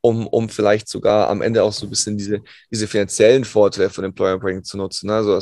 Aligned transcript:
um, 0.00 0.26
um 0.26 0.48
vielleicht 0.48 0.88
sogar 0.88 1.28
am 1.28 1.42
Ende 1.42 1.62
auch 1.62 1.72
so 1.72 1.86
ein 1.86 1.90
bisschen 1.90 2.16
diese, 2.16 2.40
diese 2.70 2.86
finanziellen 2.86 3.44
Vorteile 3.44 3.90
von 3.90 4.04
Employer 4.04 4.38
Branding 4.38 4.64
zu 4.64 4.76
nutzen. 4.76 5.08
Ne? 5.08 5.14
Also 5.14 5.38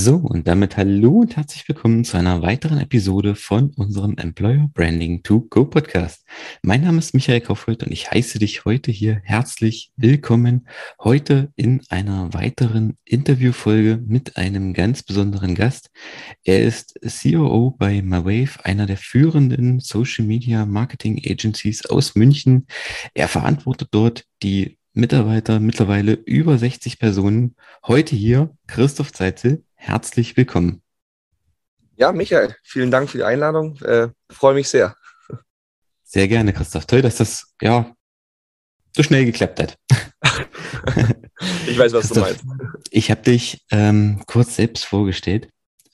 so, 0.00 0.16
und 0.16 0.48
damit 0.48 0.78
hallo 0.78 1.10
und 1.18 1.36
herzlich 1.36 1.68
willkommen 1.68 2.04
zu 2.04 2.16
einer 2.16 2.40
weiteren 2.40 2.78
Episode 2.78 3.34
von 3.34 3.70
unserem 3.76 4.16
Employer 4.16 4.70
Branding 4.72 5.22
to 5.22 5.42
Go 5.50 5.66
Podcast. 5.66 6.24
Mein 6.62 6.84
Name 6.84 7.00
ist 7.00 7.12
Michael 7.12 7.42
Kaufhold 7.42 7.82
und 7.82 7.92
ich 7.92 8.10
heiße 8.10 8.38
dich 8.38 8.64
heute 8.64 8.90
hier 8.90 9.20
herzlich 9.24 9.92
willkommen. 9.96 10.66
Heute 11.02 11.52
in 11.54 11.82
einer 11.90 12.32
weiteren 12.32 12.96
Interviewfolge 13.04 14.02
mit 14.06 14.38
einem 14.38 14.72
ganz 14.72 15.02
besonderen 15.02 15.54
Gast. 15.54 15.90
Er 16.44 16.62
ist 16.62 16.98
COO 17.02 17.76
bei 17.78 18.00
MyWave, 18.00 18.64
einer 18.64 18.86
der 18.86 18.96
führenden 18.96 19.80
Social 19.80 20.24
Media 20.24 20.64
Marketing 20.64 21.20
Agencies 21.22 21.84
aus 21.84 22.14
München. 22.14 22.66
Er 23.12 23.28
verantwortet 23.28 23.88
dort 23.90 24.24
die 24.42 24.78
Mitarbeiter, 24.94 25.60
mittlerweile 25.60 26.14
über 26.14 26.56
60 26.56 26.98
Personen. 26.98 27.54
Heute 27.86 28.16
hier 28.16 28.56
Christoph 28.66 29.12
Zeitzel 29.12 29.62
herzlich 29.80 30.36
willkommen. 30.36 30.82
Ja, 31.96 32.12
Michael, 32.12 32.54
vielen 32.62 32.90
Dank 32.90 33.10
für 33.10 33.18
die 33.18 33.24
Einladung. 33.24 33.76
Äh, 33.82 34.08
freue 34.30 34.54
mich 34.54 34.68
sehr. 34.68 34.94
Sehr 36.04 36.28
gerne, 36.28 36.52
Christoph. 36.52 36.86
Toll, 36.86 37.02
dass 37.02 37.16
das 37.16 37.54
ja 37.60 37.94
so 38.94 39.02
schnell 39.02 39.24
geklappt 39.24 39.60
hat. 39.60 39.78
ich 41.66 41.78
weiß, 41.78 41.92
was 41.92 42.08
du 42.08 42.20
meinst. 42.20 42.44
Ich 42.90 43.10
habe 43.10 43.22
dich 43.22 43.64
ähm, 43.70 44.22
kurz 44.26 44.56
selbst 44.56 44.84
vorgestellt. 44.84 45.48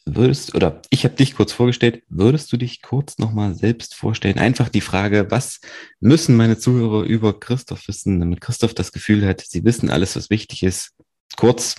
Würdest, 0.04 0.54
oder 0.54 0.82
ich 0.90 1.04
habe 1.04 1.16
dich 1.16 1.34
kurz 1.34 1.52
vorgestellt, 1.52 2.04
würdest 2.08 2.52
du 2.52 2.56
dich 2.56 2.80
kurz 2.80 3.18
nochmal 3.18 3.54
selbst 3.54 3.94
vorstellen? 3.94 4.38
Einfach 4.38 4.68
die 4.68 4.80
Frage, 4.80 5.30
was 5.30 5.60
müssen 5.98 6.36
meine 6.36 6.58
Zuhörer 6.58 7.02
über 7.02 7.38
Christoph 7.38 7.88
wissen, 7.88 8.20
damit 8.20 8.40
Christoph 8.40 8.74
das 8.74 8.92
Gefühl 8.92 9.26
hat, 9.26 9.40
sie 9.40 9.64
wissen 9.64 9.90
alles, 9.90 10.14
was 10.14 10.30
wichtig 10.30 10.62
ist. 10.62 10.92
Kurz, 11.36 11.74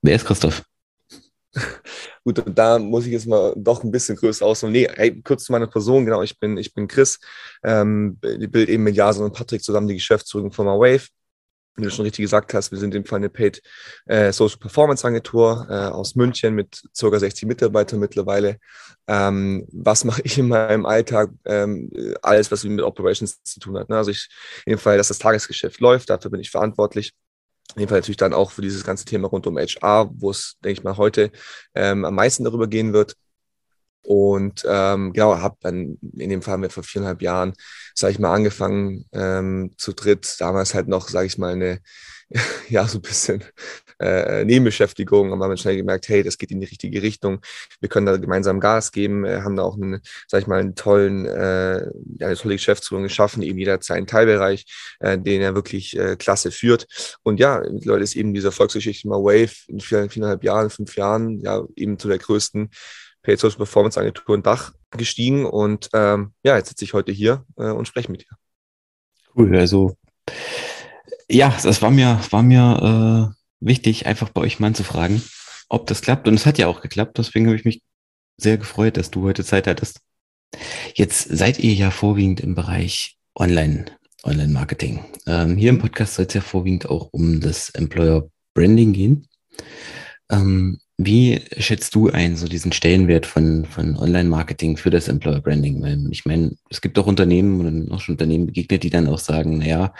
wer 0.00 0.16
ist 0.16 0.24
Christoph? 0.24 0.64
Gut, 2.24 2.42
da 2.46 2.78
muss 2.78 3.06
ich 3.06 3.12
jetzt 3.12 3.26
mal 3.26 3.52
doch 3.56 3.82
ein 3.82 3.90
bisschen 3.90 4.16
größer 4.16 4.46
ausholen. 4.46 4.72
Nee, 4.72 4.88
hey, 4.94 5.20
kurz 5.22 5.44
zu 5.44 5.52
meiner 5.52 5.66
Person, 5.66 6.04
genau, 6.04 6.22
ich 6.22 6.38
bin, 6.38 6.56
ich 6.56 6.72
bin 6.72 6.86
Chris, 6.86 7.18
ähm, 7.64 8.18
ich 8.22 8.50
bilde 8.50 8.72
eben 8.72 8.84
mit 8.84 8.94
Jason 8.94 9.24
und 9.24 9.34
Patrick 9.34 9.62
zusammen 9.62 9.88
die 9.88 9.94
Geschäftsführung 9.94 10.52
von 10.52 10.66
Wave. 10.66 11.08
Wie 11.76 11.84
du 11.84 11.90
schon 11.90 12.04
richtig 12.04 12.24
gesagt 12.24 12.52
hast, 12.52 12.72
wir 12.72 12.78
sind 12.78 12.94
in 12.94 13.02
dem 13.02 13.06
Fall 13.06 13.18
eine 13.18 13.30
Paid 13.30 13.62
äh, 14.06 14.32
Social 14.32 14.58
Performance 14.58 15.06
Agentur 15.06 15.66
äh, 15.70 15.72
aus 15.72 16.14
München 16.14 16.54
mit 16.54 16.82
ca. 16.98 17.18
60 17.18 17.48
Mitarbeitern 17.48 18.00
mittlerweile. 18.00 18.58
Ähm, 19.06 19.66
was 19.72 20.04
mache 20.04 20.20
ich 20.24 20.36
in 20.36 20.48
meinem 20.48 20.84
Alltag? 20.84 21.30
Ähm, 21.46 21.90
alles, 22.22 22.50
was 22.50 22.64
mit 22.64 22.82
Operations 22.82 23.42
zu 23.44 23.60
tun 23.60 23.78
hat. 23.78 23.88
Ne? 23.88 23.96
Also 23.96 24.10
ich, 24.10 24.28
in 24.66 24.72
dem 24.72 24.78
Fall, 24.78 24.98
dass 24.98 25.08
das 25.08 25.18
Tagesgeschäft 25.18 25.80
läuft, 25.80 26.10
dafür 26.10 26.30
bin 26.30 26.40
ich 26.40 26.50
verantwortlich. 26.50 27.14
In 27.76 27.80
dem 27.80 27.88
Fall 27.88 27.98
natürlich 27.98 28.16
dann 28.16 28.34
auch 28.34 28.50
für 28.50 28.62
dieses 28.62 28.84
ganze 28.84 29.04
Thema 29.04 29.28
rund 29.28 29.46
um 29.46 29.58
HR, 29.58 30.10
wo 30.12 30.30
es, 30.30 30.56
denke 30.64 30.80
ich 30.80 30.84
mal, 30.84 30.96
heute 30.96 31.30
ähm, 31.74 32.04
am 32.04 32.14
meisten 32.14 32.44
darüber 32.44 32.66
gehen 32.66 32.92
wird. 32.92 33.16
Und 34.02 34.64
ähm, 34.66 35.12
genau, 35.12 35.38
habe 35.38 35.56
dann 35.60 35.98
in 36.16 36.30
dem 36.30 36.42
Fall 36.42 36.54
haben 36.54 36.62
wir 36.62 36.70
vor 36.70 36.82
viereinhalb 36.82 37.22
Jahren, 37.22 37.52
sage 37.94 38.12
ich 38.12 38.18
mal, 38.18 38.34
angefangen 38.34 39.04
ähm, 39.12 39.72
zu 39.76 39.92
dritt. 39.92 40.36
Damals 40.38 40.74
halt 40.74 40.88
noch, 40.88 41.08
sage 41.08 41.26
ich 41.26 41.38
mal, 41.38 41.52
eine 41.52 41.80
ja, 42.68 42.86
so 42.86 42.98
ein 42.98 43.02
bisschen 43.02 43.44
äh, 43.98 44.44
Nebenbeschäftigung, 44.44 45.32
aber 45.32 45.44
haben 45.44 45.56
schnell 45.56 45.76
gemerkt, 45.76 46.08
hey, 46.08 46.22
das 46.22 46.38
geht 46.38 46.50
in 46.50 46.60
die 46.60 46.66
richtige 46.66 47.02
Richtung. 47.02 47.40
Wir 47.80 47.88
können 47.88 48.06
da 48.06 48.16
gemeinsam 48.16 48.60
Gas 48.60 48.92
geben, 48.92 49.24
äh, 49.24 49.42
haben 49.42 49.56
da 49.56 49.62
auch 49.62 49.74
einen, 49.74 50.00
sag 50.26 50.42
ich 50.42 50.46
mal, 50.46 50.60
einen 50.60 50.74
tollen, 50.74 51.26
äh, 51.26 51.86
eine 52.20 52.36
tolle 52.36 52.54
Geschäftsführung 52.54 53.04
geschaffen, 53.04 53.42
eben 53.42 53.58
jeder 53.58 53.78
seinen 53.82 54.06
Teilbereich, 54.06 54.64
äh, 55.00 55.18
den 55.18 55.42
er 55.42 55.54
wirklich 55.54 55.96
äh, 55.98 56.16
klasse 56.16 56.50
führt. 56.50 56.86
Und 57.22 57.40
ja, 57.40 57.62
mittlerweile 57.70 58.04
ist 58.04 58.16
eben 58.16 58.32
diese 58.32 58.48
Erfolgsgeschichte 58.48 59.08
mal 59.08 59.22
Wave 59.22 59.52
in 59.68 59.80
vier, 59.80 60.08
viereinhalb 60.08 60.44
Jahren, 60.44 60.70
fünf 60.70 60.96
Jahren, 60.96 61.40
ja, 61.40 61.62
eben 61.76 61.98
zu 61.98 62.08
der 62.08 62.18
größten 62.18 62.70
Paid 63.22 63.38
Social 63.38 63.58
Performance 63.58 64.00
Agentur 64.00 64.34
in 64.34 64.42
Dach 64.42 64.72
gestiegen. 64.92 65.44
Und 65.44 65.90
ähm, 65.92 66.32
ja, 66.42 66.56
jetzt 66.56 66.70
sitze 66.70 66.84
ich 66.84 66.94
heute 66.94 67.12
hier 67.12 67.44
äh, 67.58 67.70
und 67.70 67.86
spreche 67.86 68.10
mit 68.10 68.22
dir. 68.22 68.36
Cool, 69.34 69.56
also 69.56 69.94
ja, 71.30 71.56
das 71.62 71.80
war 71.82 71.90
mir, 71.90 72.20
war 72.30 72.42
mir 72.42 73.32
äh, 73.32 73.66
wichtig, 73.66 74.06
einfach 74.06 74.30
bei 74.30 74.40
euch 74.42 74.58
mal 74.58 74.74
zu 74.74 74.84
fragen, 74.84 75.22
ob 75.68 75.86
das 75.86 76.02
klappt. 76.02 76.26
Und 76.28 76.34
es 76.34 76.46
hat 76.46 76.58
ja 76.58 76.66
auch 76.66 76.80
geklappt, 76.80 77.18
deswegen 77.18 77.46
habe 77.46 77.56
ich 77.56 77.64
mich 77.64 77.82
sehr 78.36 78.58
gefreut, 78.58 78.96
dass 78.96 79.10
du 79.10 79.22
heute 79.22 79.44
Zeit 79.44 79.66
hattest. 79.66 80.00
Jetzt 80.94 81.28
seid 81.28 81.58
ihr 81.60 81.74
ja 81.74 81.90
vorwiegend 81.90 82.40
im 82.40 82.54
Bereich 82.54 83.16
Online, 83.38 83.86
Online-Marketing. 84.24 85.04
Ähm, 85.26 85.56
hier 85.56 85.70
im 85.70 85.78
Podcast 85.78 86.14
soll 86.14 86.26
es 86.26 86.34
ja 86.34 86.40
vorwiegend 86.40 86.88
auch 86.88 87.10
um 87.12 87.40
das 87.40 87.70
Employer 87.70 88.28
Branding 88.54 88.92
gehen. 88.92 89.28
Ähm, 90.30 90.80
wie 91.04 91.40
schätzt 91.56 91.94
du 91.94 92.10
ein, 92.10 92.36
so 92.36 92.46
diesen 92.46 92.72
Stellenwert 92.72 93.24
von, 93.24 93.64
von 93.64 93.96
Online-Marketing 93.96 94.76
für 94.76 94.90
das 94.90 95.08
Employer 95.08 95.40
Branding? 95.40 95.82
Weil 95.82 96.06
ich 96.10 96.26
meine, 96.26 96.56
es 96.68 96.80
gibt 96.80 96.98
auch 96.98 97.06
Unternehmen 97.06 97.60
und 97.60 97.88
noch 97.88 98.00
schon 98.00 98.14
Unternehmen 98.14 98.46
begegnet, 98.46 98.82
die 98.82 98.90
dann 98.90 99.08
auch 99.08 99.18
sagen, 99.18 99.58
naja, 99.58 99.94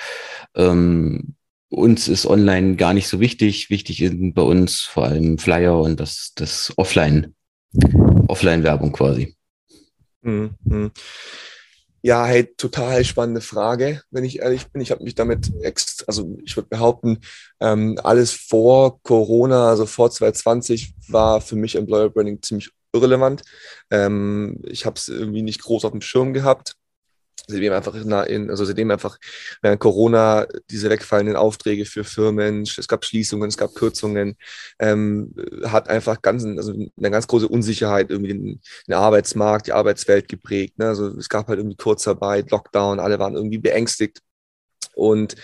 ähm, 0.54 1.34
uns 1.70 2.08
ist 2.08 2.26
online 2.26 2.76
gar 2.76 2.92
nicht 2.92 3.08
so 3.08 3.18
wichtig. 3.18 3.70
Wichtig 3.70 3.98
sind 3.98 4.34
bei 4.34 4.42
uns 4.42 4.80
vor 4.80 5.04
allem 5.04 5.38
Flyer 5.38 5.80
und 5.80 6.00
das, 6.00 6.32
das 6.34 6.72
Offline, 6.76 7.34
Offline-Werbung 8.28 8.92
quasi. 8.92 9.36
Mhm. 10.22 10.90
Ja, 12.02 12.24
hey, 12.24 12.46
total 12.56 13.04
spannende 13.04 13.42
Frage, 13.42 14.02
wenn 14.10 14.24
ich 14.24 14.38
ehrlich 14.40 14.66
bin. 14.68 14.80
Ich 14.80 14.90
habe 14.90 15.04
mich 15.04 15.14
damit, 15.14 15.50
ex 15.62 16.02
also 16.06 16.38
ich 16.44 16.56
würde 16.56 16.68
behaupten, 16.70 17.18
ähm, 17.60 17.98
alles 18.02 18.32
vor 18.32 19.02
Corona, 19.02 19.68
also 19.68 19.84
vor 19.84 20.10
2020, 20.10 20.94
war 21.08 21.40
für 21.42 21.56
mich 21.56 21.76
Employer 21.76 22.08
Branding 22.08 22.40
ziemlich 22.42 22.70
irrelevant. 22.94 23.42
Ähm, 23.90 24.62
ich 24.66 24.86
habe 24.86 24.96
es 24.96 25.08
irgendwie 25.08 25.42
nicht 25.42 25.62
groß 25.62 25.84
auf 25.84 25.92
dem 25.92 26.00
Schirm 26.00 26.32
gehabt 26.32 26.76
seitdem 27.46 27.72
einfach, 27.72 27.94
in, 27.94 28.50
also 28.50 28.64
seitdem 28.64 28.90
einfach 28.90 29.18
während 29.62 29.80
Corona 29.80 30.46
diese 30.70 30.90
wegfallenden 30.90 31.36
Aufträge 31.36 31.84
für 31.84 32.04
Firmen, 32.04 32.62
es 32.62 32.88
gab 32.88 33.04
Schließungen, 33.04 33.48
es 33.48 33.56
gab 33.56 33.74
Kürzungen, 33.74 34.36
ähm, 34.78 35.34
hat 35.64 35.88
einfach 35.88 36.22
ganz, 36.22 36.44
also 36.44 36.72
eine 36.72 37.10
ganz 37.10 37.26
große 37.26 37.48
Unsicherheit 37.48 38.10
irgendwie 38.10 38.32
den, 38.32 38.60
den 38.86 38.94
Arbeitsmarkt, 38.94 39.66
die 39.66 39.72
Arbeitswelt 39.72 40.28
geprägt. 40.28 40.78
Ne? 40.78 40.88
Also 40.88 41.08
es 41.16 41.28
gab 41.28 41.48
halt 41.48 41.58
irgendwie 41.58 41.76
Kurzarbeit, 41.76 42.50
Lockdown, 42.50 43.00
alle 43.00 43.18
waren 43.18 43.34
irgendwie 43.34 43.58
beängstigt. 43.58 44.20
Und 44.94 45.36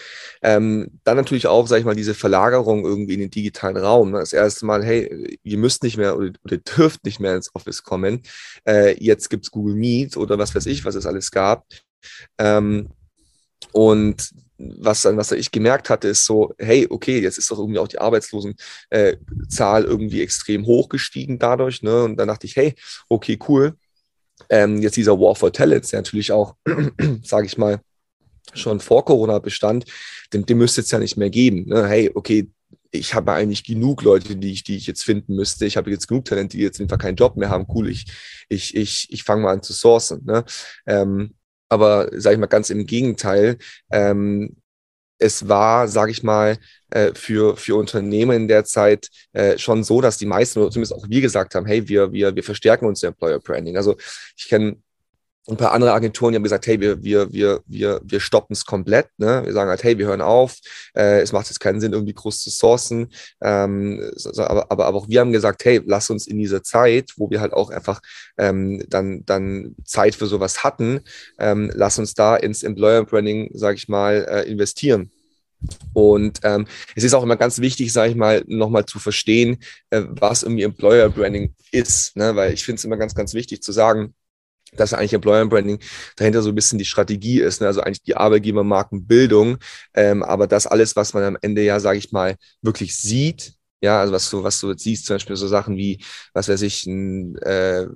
ähm, 0.43 1.01
dann 1.05 1.17
natürlich 1.17 1.47
auch, 1.47 1.67
sag 1.67 1.79
ich 1.79 1.85
mal, 1.85 1.95
diese 1.95 2.15
Verlagerung 2.15 2.85
irgendwie 2.85 3.15
in 3.15 3.21
den 3.21 3.31
digitalen 3.31 3.77
Raum. 3.77 4.11
Ne? 4.11 4.19
Das 4.19 4.33
erste 4.33 4.67
Mal, 4.67 4.85
hey, 4.85 5.39
ihr 5.43 5.59
müsst 5.59 5.83
nicht 5.83 5.97
mehr 5.97 6.17
oder, 6.17 6.33
oder 6.45 6.59
dürft 6.59 7.05
nicht 7.05 7.21
mehr 7.21 7.37
ins 7.37 7.55
Office 7.55 7.83
kommen. 7.83 8.23
Äh, 8.67 9.03
jetzt 9.03 9.31
gibt's 9.31 9.51
Google 9.51 9.75
Meet 9.75 10.17
oder 10.17 10.39
was 10.39 10.55
weiß 10.55 10.67
ich, 10.67 10.85
was 10.85 10.95
es 10.95 11.07
alles 11.07 11.31
gab. 11.31 11.65
Ähm, 12.39 12.89
und 13.73 14.31
was 14.59 15.03
dann, 15.03 15.17
was 15.17 15.33
ich 15.33 15.51
gemerkt 15.51 15.91
hatte, 15.91 16.09
ist 16.09 16.25
so, 16.25 16.55
hey, 16.59 16.87
okay, 16.89 17.21
jetzt 17.21 17.39
ist 17.39 17.51
doch 17.51 17.59
irgendwie 17.59 17.79
auch 17.79 17.89
die 17.89 17.99
Arbeitslosenzahl 17.99 19.85
äh, 19.85 19.87
irgendwie 19.87 20.23
extrem 20.23 20.67
hoch 20.67 20.89
gestiegen 20.89 21.39
dadurch. 21.39 21.83
Ne? 21.83 22.05
Und 22.05 22.17
dann 22.17 22.29
dachte 22.29 22.47
ich, 22.47 22.57
hey, 22.57 22.75
okay, 23.09 23.39
cool. 23.49 23.77
Ähm, 24.49 24.81
jetzt 24.81 24.97
dieser 24.97 25.19
War 25.19 25.35
for 25.35 25.53
Talents, 25.53 25.91
der 25.91 26.01
natürlich 26.01 26.33
auch, 26.33 26.57
sage 27.23 27.47
ich 27.47 27.59
mal, 27.59 27.81
schon 28.55 28.81
vor 28.81 29.05
Corona 29.05 29.39
bestand, 29.39 29.85
den, 30.33 30.47
den 30.47 30.59
müsste 30.59 30.81
es 30.81 30.91
ja 30.91 30.99
nicht 30.99 31.17
mehr 31.17 31.31
geben. 31.31 31.67
Ne? 31.67 31.87
Hey, 31.87 32.11
okay, 32.15 32.49
ich 32.91 33.15
habe 33.15 33.33
eigentlich 33.33 33.65
genug 33.65 34.03
Leute, 34.03 34.37
die 34.37 34.53
ich, 34.53 34.65
die 34.65 34.77
ich 34.77 34.87
jetzt 34.87 35.05
finden 35.05 35.35
müsste. 35.35 35.67
Ich 35.67 35.77
habe 35.77 35.91
jetzt 35.91 36.07
genug 36.07 36.25
Talente, 36.25 36.57
die 36.57 36.63
jetzt 36.63 36.81
einfach 36.81 36.99
keinen 36.99 37.17
Job 37.17 37.37
mehr 37.37 37.51
haben. 37.51 37.67
Cool, 37.69 37.91
ich, 37.91 38.07
ich, 38.49 38.75
ich, 38.75 39.09
ich 39.11 39.23
fange 39.23 39.43
mal 39.43 39.53
an 39.53 39.63
zu 39.63 39.73
sourcen. 39.73 40.25
Ne? 40.25 40.45
Ähm, 40.87 41.35
aber 41.69 42.09
sage 42.13 42.35
ich 42.35 42.41
mal 42.41 42.47
ganz 42.47 42.71
im 42.71 42.87
Gegenteil. 42.87 43.59
Ähm, 43.91 44.57
es 45.19 45.49
war, 45.49 45.89
sage 45.89 46.11
ich 46.11 46.23
mal, 46.23 46.59
äh, 46.91 47.13
für, 47.15 47.57
für 47.57 47.77
Unternehmen 47.77 48.37
in 48.43 48.49
der 48.49 48.65
Zeit 48.65 49.09
äh, 49.33 49.57
schon 49.59 49.83
so, 49.83 50.01
dass 50.01 50.19
die 50.19 50.27
meisten, 50.27 50.61
oder 50.61 50.71
zumindest 50.71 50.95
auch 50.95 51.09
wir 51.09 51.21
gesagt 51.21 51.55
haben, 51.55 51.67
hey, 51.67 51.89
wir, 51.89 52.13
wir, 52.13 52.35
wir 52.37 52.45
verstärken 52.45 52.87
uns 52.87 53.03
Employer 53.03 53.41
Branding. 53.41 53.77
Also 53.77 53.97
ich 54.37 54.49
kenne 54.49 54.77
ein 55.49 55.57
paar 55.57 55.73
andere 55.73 55.93
Agenturen, 55.93 56.33
die 56.33 56.37
haben 56.37 56.43
gesagt, 56.43 56.67
hey, 56.67 56.81
wir, 56.81 57.03
wir, 57.03 57.33
wir, 57.33 57.61
wir, 57.67 58.01
wir 58.05 58.21
stoppen 58.21 58.53
es 58.53 58.65
komplett. 58.65 59.09
Ne? 59.17 59.43
Wir 59.45 59.53
sagen 59.53 59.71
halt, 59.71 59.85
hey, 59.85 59.97
wir 59.97 60.07
hören 60.07 60.21
auf. 60.21 60.57
Äh, 60.95 61.21
es 61.21 61.33
macht 61.33 61.47
jetzt 61.47 61.61
keinen 61.61 61.81
Sinn, 61.81 61.93
irgendwie 61.93 62.15
groß 62.15 62.41
zu 62.41 62.51
sourcen. 62.51 63.13
Ähm, 63.41 64.11
aber, 64.37 64.71
aber, 64.71 64.87
aber 64.87 64.99
auch 64.99 65.09
wir 65.09 65.21
haben 65.21 65.33
gesagt, 65.33 65.65
hey, 65.65 65.81
lass 65.87 66.11
uns 66.11 66.27
in 66.27 66.39
dieser 66.39 66.63
Zeit, 66.63 67.13
wo 67.17 67.31
wir 67.31 67.41
halt 67.41 67.53
auch 67.53 67.71
einfach 67.71 68.01
ähm, 68.39 68.83
dann, 68.89 69.25
dann 69.25 69.77
Zeit 69.85 70.17
für 70.17 70.27
sowas 70.27 70.65
hatten, 70.65 71.01
ähm, 71.39 71.71
lass 71.75 71.99
uns 71.99 72.15
da 72.15 72.37
ins 72.37 72.63
Employer 72.63 73.05
Branding, 73.05 73.51
sage 73.55 73.77
ich 73.77 73.89
mal, 73.89 74.27
äh, 74.29 74.51
investieren. 74.51 75.11
Und 75.95 76.41
ähm, 76.43 76.67
es 76.95 77.05
ist 77.05 77.15
auch 77.15 77.23
immer 77.23 77.37
ganz 77.37 77.61
wichtig, 77.61 77.93
sage 77.93 78.11
ich 78.11 78.17
mal, 78.17 78.45
nochmal 78.47 78.85
zu 78.85 78.99
verstehen, 78.99 79.59
äh, 79.91 80.03
was 80.09 80.43
irgendwie 80.43 80.65
Employer 80.65 81.09
Branding 81.09 81.55
ist. 81.73 82.17
Ne? 82.17 82.37
Weil 82.37 82.53
ich 82.53 82.65
finde 82.65 82.79
es 82.79 82.85
immer 82.85 82.97
ganz, 82.97 83.15
ganz 83.15 83.33
wichtig 83.33 83.63
zu 83.63 83.73
sagen, 83.73 84.15
dass 84.77 84.93
eigentlich 84.95 85.13
Employer 85.13 85.47
Branding 85.47 85.79
dahinter 86.17 86.43
so 86.43 86.51
ein 86.51 86.55
bisschen 86.55 86.79
die 86.79 86.85
Strategie 86.85 87.41
ist, 87.41 87.61
ne? 87.61 87.67
also 87.67 87.81
eigentlich 87.81 88.03
die 88.03 88.17
Arbeitgebermarkenbildung, 88.17 89.59
ähm, 89.95 90.23
aber 90.23 90.47
das 90.47 90.67
alles, 90.67 90.97
was 90.97 91.15
man 91.15 91.25
am 91.25 91.39
Ende 91.41 91.63
ja, 91.63 91.81
sage 91.81 91.99
ich 91.99 92.13
mal, 92.13 92.37
wirklich 92.63 92.97
sieht, 92.97 93.57
ja, 93.83 94.01
also 94.01 94.13
was 94.13 94.31
du, 94.31 94.43
was 94.43 94.59
du 94.61 94.71
jetzt 94.71 94.83
siehst, 94.85 95.07
zum 95.07 95.17
Beispiel 95.17 95.37
so 95.37 95.47
Sachen 95.49 95.77
wie, 95.77 96.03
was 96.33 96.49
weiß 96.49 96.63
ich, 96.63 96.87
n, 96.87 97.37
äh, 97.39 97.87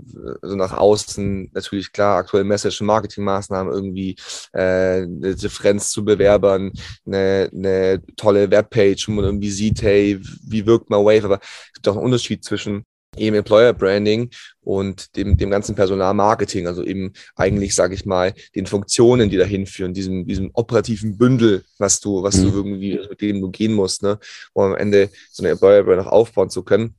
so 0.42 0.54
nach 0.56 0.72
außen, 0.76 1.50
natürlich 1.54 1.92
klar, 1.92 2.18
aktuelle 2.18 2.44
Message- 2.44 2.80
und 2.80 2.86
Marketingmaßnahmen, 2.86 3.72
irgendwie 3.72 4.16
äh, 4.52 5.02
eine 5.02 5.34
Differenz 5.34 5.90
zu 5.90 6.04
Bewerbern, 6.04 6.72
eine, 7.06 7.50
eine 7.52 8.02
tolle 8.16 8.50
Webpage, 8.50 9.08
wo 9.08 9.12
man 9.12 9.24
irgendwie 9.24 9.50
sieht, 9.50 9.82
hey, 9.82 10.20
wie 10.46 10.66
wirkt 10.66 10.90
man 10.90 11.04
Wave, 11.04 11.24
aber 11.24 11.40
es 11.40 11.72
gibt 11.74 11.88
auch 11.88 11.96
einen 11.96 12.04
Unterschied 12.04 12.44
zwischen 12.44 12.84
eben 13.16 13.36
Employer 13.36 13.72
Branding 13.72 14.30
und 14.60 15.16
dem, 15.16 15.36
dem 15.36 15.50
ganzen 15.50 15.74
Personalmarketing, 15.74 16.66
also 16.66 16.84
eben 16.84 17.12
eigentlich, 17.34 17.74
sage 17.74 17.94
ich 17.94 18.06
mal, 18.06 18.34
den 18.54 18.66
Funktionen, 18.66 19.30
die 19.30 19.36
dahin 19.36 19.66
führen, 19.66 19.94
diesem, 19.94 20.26
diesem 20.26 20.50
operativen 20.54 21.18
Bündel, 21.18 21.64
was 21.78 22.00
du, 22.00 22.22
was 22.22 22.36
mhm. 22.36 22.42
du 22.42 22.48
irgendwie, 22.56 23.00
mit 23.08 23.20
dem 23.20 23.40
du 23.40 23.50
gehen 23.50 23.74
musst, 23.74 24.02
ne, 24.02 24.18
um 24.52 24.64
am 24.64 24.76
Ende 24.76 25.10
so 25.30 25.42
eine 25.42 25.50
Employer 25.50 25.82
Brand 25.82 26.06
auch 26.06 26.12
aufbauen 26.12 26.50
zu 26.50 26.62
können. 26.62 26.94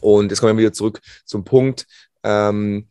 Und 0.00 0.30
jetzt 0.30 0.40
kommen 0.40 0.56
wir 0.56 0.62
wieder 0.62 0.72
zurück 0.72 1.00
zum 1.24 1.44
Punkt, 1.44 1.86
ähm, 2.22 2.86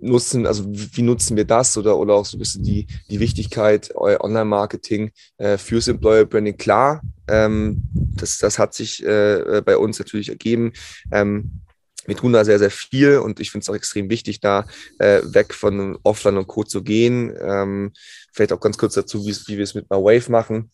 nutzen, 0.00 0.46
also 0.46 0.64
wie 0.68 1.02
nutzen 1.02 1.36
wir 1.36 1.44
das 1.44 1.76
oder, 1.76 1.98
oder 1.98 2.14
auch 2.14 2.24
so 2.24 2.36
ein 2.36 2.40
bisschen 2.40 2.62
die, 2.62 2.86
die 3.10 3.20
Wichtigkeit 3.20 3.92
Online-Marketing 3.94 5.10
äh, 5.38 5.58
fürs 5.58 5.88
Employer 5.88 6.24
Branding. 6.24 6.56
Klar, 6.56 7.02
ähm, 7.28 7.82
das, 7.94 8.38
das 8.38 8.58
hat 8.58 8.74
sich 8.74 9.04
äh, 9.04 9.62
bei 9.64 9.76
uns 9.76 9.98
natürlich 9.98 10.30
ergeben. 10.30 10.72
Ähm, 11.10 11.61
wir 12.06 12.16
tun 12.16 12.32
da 12.32 12.44
sehr, 12.44 12.58
sehr 12.58 12.70
viel 12.70 13.18
und 13.18 13.40
ich 13.40 13.50
finde 13.50 13.62
es 13.62 13.68
auch 13.68 13.74
extrem 13.74 14.10
wichtig, 14.10 14.40
da 14.40 14.66
äh, 14.98 15.20
weg 15.24 15.54
von 15.54 15.98
Offline 16.02 16.36
und 16.36 16.46
Co. 16.46 16.64
zu 16.64 16.82
gehen. 16.82 17.34
Ähm, 17.40 17.92
vielleicht 18.32 18.52
auch 18.52 18.60
ganz 18.60 18.78
kurz 18.78 18.94
dazu, 18.94 19.24
wie, 19.26 19.56
wir 19.56 19.64
es 19.64 19.74
mit 19.74 19.90
einer 19.90 20.02
Wave 20.02 20.30
machen. 20.30 20.70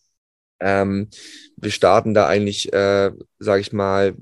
Ähm, 0.59 1.09
wir 1.55 1.71
starten 1.71 2.13
da 2.13 2.27
eigentlich, 2.27 2.73
äh, 2.73 3.11
sage 3.39 3.61
ich 3.61 3.71
mal, 3.71 4.15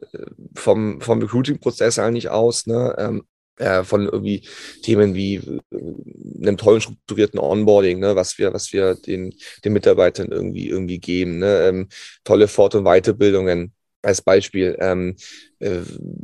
äh, 0.00 0.26
vom, 0.54 1.00
vom 1.00 1.20
Recruiting-Prozess 1.20 1.98
eigentlich 1.98 2.30
aus. 2.30 2.66
Ne? 2.66 2.94
Ähm, 2.98 3.24
äh, 3.58 3.84
von 3.84 4.08
irgendwie 4.08 4.42
Themen 4.82 5.14
wie 5.14 5.36
äh, 5.36 5.60
einem 6.40 6.56
tollen 6.56 6.80
strukturierten 6.80 7.38
Onboarding, 7.38 8.00
ne, 8.00 8.16
was 8.16 8.38
wir, 8.38 8.52
was 8.52 8.72
wir 8.72 8.94
den, 8.94 9.34
den 9.64 9.72
Mitarbeitern 9.72 10.32
irgendwie, 10.32 10.68
irgendwie 10.68 10.98
geben, 10.98 11.38
ne, 11.38 11.66
ähm, 11.68 11.88
tolle 12.24 12.48
Fort- 12.48 12.74
und 12.74 12.84
Weiterbildungen, 12.84 13.72
als 14.02 14.22
Beispiel 14.22 14.76
ähm, 14.80 15.16
äh, 15.60 15.80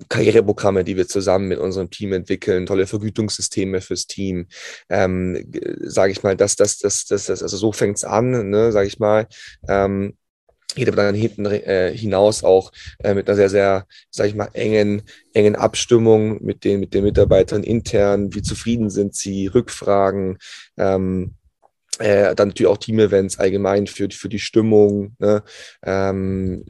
Karriereprogramme, 0.08 0.84
die 0.84 0.96
wir 0.96 1.08
zusammen 1.08 1.48
mit 1.48 1.58
unserem 1.58 1.90
Team 1.90 2.12
entwickeln, 2.12 2.66
tolle 2.66 2.86
Vergütungssysteme 2.86 3.80
fürs 3.80 4.06
Team, 4.06 4.46
ähm, 4.88 5.50
sage 5.80 6.12
ich 6.12 6.22
mal, 6.22 6.36
das, 6.36 6.56
das, 6.56 6.78
das, 6.78 7.06
das, 7.06 7.26
das, 7.26 7.42
also 7.42 7.56
so 7.56 7.72
fängt's 7.72 8.04
an, 8.04 8.50
ne, 8.50 8.72
sage 8.72 8.88
ich 8.88 8.98
mal. 8.98 9.26
Ähm, 9.69 10.16
geht 10.75 10.88
aber 10.88 11.02
dann 11.02 11.14
hinten 11.14 11.46
äh, 11.46 11.92
hinaus 11.94 12.44
auch 12.44 12.72
äh, 13.02 13.14
mit 13.14 13.28
einer 13.28 13.36
sehr, 13.36 13.48
sehr, 13.48 13.86
sage 14.10 14.28
ich 14.28 14.34
mal, 14.34 14.50
engen, 14.52 15.02
engen 15.32 15.56
Abstimmung 15.56 16.42
mit 16.44 16.64
den, 16.64 16.81
mit 16.81 16.94
den 16.94 17.04
Mitarbeitern 17.04 17.64
intern. 17.64 18.34
Wie 18.34 18.42
zufrieden 18.42 18.90
sind 18.90 19.14
sie? 19.14 19.46
Rückfragen. 19.46 20.38
Ähm, 20.76 21.34
äh, 21.98 22.34
dann 22.34 22.48
natürlich 22.48 22.70
auch 22.70 22.78
Team-Events 22.78 23.38
allgemein 23.38 23.86
für, 23.86 24.08
für 24.10 24.28
die 24.28 24.38
Stimmung. 24.38 25.14
Ne? 25.18 25.42
Ähm, 25.82 26.64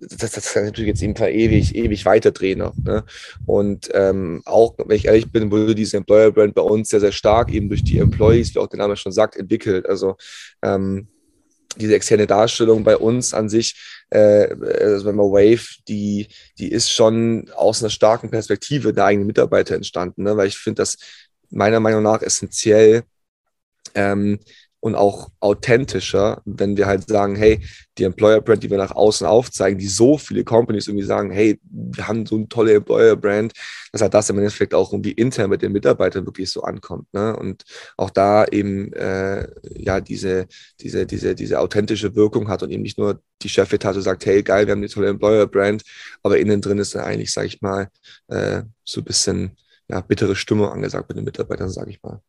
das, 0.00 0.32
das 0.32 0.52
kann 0.52 0.64
natürlich 0.64 0.88
jetzt 0.88 1.02
eben 1.02 1.14
ewig, 1.16 1.74
ewig 1.74 2.04
weiterdrehen 2.04 2.58
noch. 2.58 2.76
Ne? 2.76 3.04
Und 3.46 3.88
ähm, 3.94 4.42
auch, 4.44 4.74
wenn 4.78 4.96
ich 4.96 5.06
ehrlich 5.06 5.30
bin, 5.30 5.50
wurde 5.50 5.74
diese 5.74 5.96
Employer-Brand 5.98 6.54
bei 6.54 6.62
uns 6.62 6.88
sehr, 6.88 7.00
sehr 7.00 7.12
stark 7.12 7.52
eben 7.52 7.68
durch 7.68 7.84
die 7.84 7.98
Employees, 7.98 8.54
wie 8.54 8.58
auch 8.58 8.66
der 8.66 8.78
Name 8.78 8.96
schon 8.96 9.12
sagt, 9.12 9.36
entwickelt. 9.36 9.86
Also 9.86 10.16
ähm, 10.62 11.08
diese 11.76 11.94
externe 11.94 12.26
Darstellung 12.26 12.84
bei 12.84 12.96
uns 12.96 13.34
an 13.34 13.48
sich, 13.48 13.76
äh, 14.10 14.48
also 14.80 15.06
wenn 15.06 15.16
man 15.16 15.26
Wave, 15.26 15.82
die, 15.88 16.28
die 16.58 16.70
ist 16.72 16.90
schon 16.90 17.50
aus 17.54 17.82
einer 17.82 17.90
starken 17.90 18.30
Perspektive 18.30 18.92
der 18.92 19.04
eigenen 19.04 19.26
Mitarbeiter 19.26 19.74
entstanden, 19.74 20.22
ne? 20.22 20.36
weil 20.36 20.48
ich 20.48 20.56
finde 20.56 20.82
das 20.82 20.96
meiner 21.50 21.80
Meinung 21.80 22.02
nach 22.02 22.22
essentiell, 22.22 23.04
ähm, 23.94 24.38
und 24.86 24.94
auch 24.94 25.30
authentischer, 25.40 26.42
wenn 26.44 26.76
wir 26.76 26.86
halt 26.86 27.08
sagen, 27.08 27.34
hey, 27.34 27.60
die 27.98 28.04
Employer 28.04 28.40
Brand, 28.40 28.62
die 28.62 28.70
wir 28.70 28.78
nach 28.78 28.94
außen 28.94 29.26
aufzeigen, 29.26 29.78
die 29.78 29.88
so 29.88 30.16
viele 30.16 30.44
Companies 30.44 30.86
irgendwie 30.86 31.04
sagen, 31.04 31.30
hey, 31.32 31.58
wir 31.64 32.06
haben 32.06 32.24
so 32.24 32.36
eine 32.36 32.48
tolle 32.48 32.74
Employer 32.74 33.16
Brand, 33.16 33.52
dass 33.90 34.02
halt 34.02 34.14
das 34.14 34.30
im 34.30 34.38
Endeffekt 34.38 34.74
auch 34.74 34.92
irgendwie 34.92 35.10
intern 35.10 35.50
mit 35.50 35.62
den 35.62 35.72
Mitarbeitern 35.72 36.24
wirklich 36.24 36.50
so 36.50 36.62
ankommt. 36.62 37.12
Ne? 37.12 37.34
Und 37.34 37.64
auch 37.96 38.10
da 38.10 38.44
eben 38.44 38.92
äh, 38.92 39.48
ja 39.76 40.00
diese, 40.00 40.46
diese, 40.80 41.04
diese, 41.04 41.34
diese 41.34 41.58
authentische 41.58 42.14
Wirkung 42.14 42.48
hat 42.48 42.62
und 42.62 42.70
eben 42.70 42.82
nicht 42.82 42.98
nur 42.98 43.20
die 43.42 43.48
Chefetage 43.48 44.00
sagt, 44.02 44.24
hey, 44.26 44.42
geil, 44.42 44.66
wir 44.66 44.72
haben 44.72 44.80
eine 44.80 44.88
tolle 44.88 45.08
Employer 45.08 45.46
Brand, 45.48 45.82
aber 46.22 46.38
innen 46.38 46.60
drin 46.60 46.78
ist 46.78 46.94
dann 46.94 47.02
eigentlich, 47.02 47.32
sage 47.32 47.48
ich 47.48 47.60
mal, 47.60 47.88
äh, 48.28 48.62
so 48.84 49.00
ein 49.00 49.04
bisschen 49.04 49.56
ja, 49.88 50.00
bittere 50.00 50.36
Stimmung 50.36 50.68
angesagt 50.70 51.08
bei 51.08 51.14
den 51.14 51.24
Mitarbeitern, 51.24 51.70
sage 51.70 51.90
ich 51.90 52.02
mal. 52.02 52.20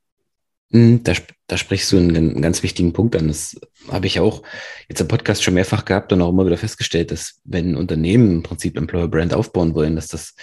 Hm, 0.72 1.02
da, 1.04 1.14
da 1.48 1.58
sprichst 1.58 1.92
du 1.92 1.98
einen, 1.98 2.42
ganz 2.42 2.62
wichtigen 2.62 2.92
Punkt 2.92 3.16
an. 3.16 3.30
Das 3.30 3.56
habe 3.90 4.08
ich 4.08 4.20
auch 4.20 4.44
jetzt 4.90 5.00
im 5.00 5.08
Podcast 5.08 5.44
schon 5.44 5.54
mehrfach 5.54 5.86
gehabt 5.86 6.12
und 6.12 6.22
auch 6.22 6.30
immer 6.30 6.46
wieder 6.46 6.58
festgestellt, 6.58 7.12
dass 7.12 7.40
wenn 7.46 7.76
Unternehmen 7.76 8.32
im 8.32 8.44
Prinzip 8.44 8.78
Employer 8.78 9.08
Brand 9.08 9.34
aufbauen 9.34 9.74
wollen, 9.74 9.96
dass 9.96 10.08
das 10.08 10.36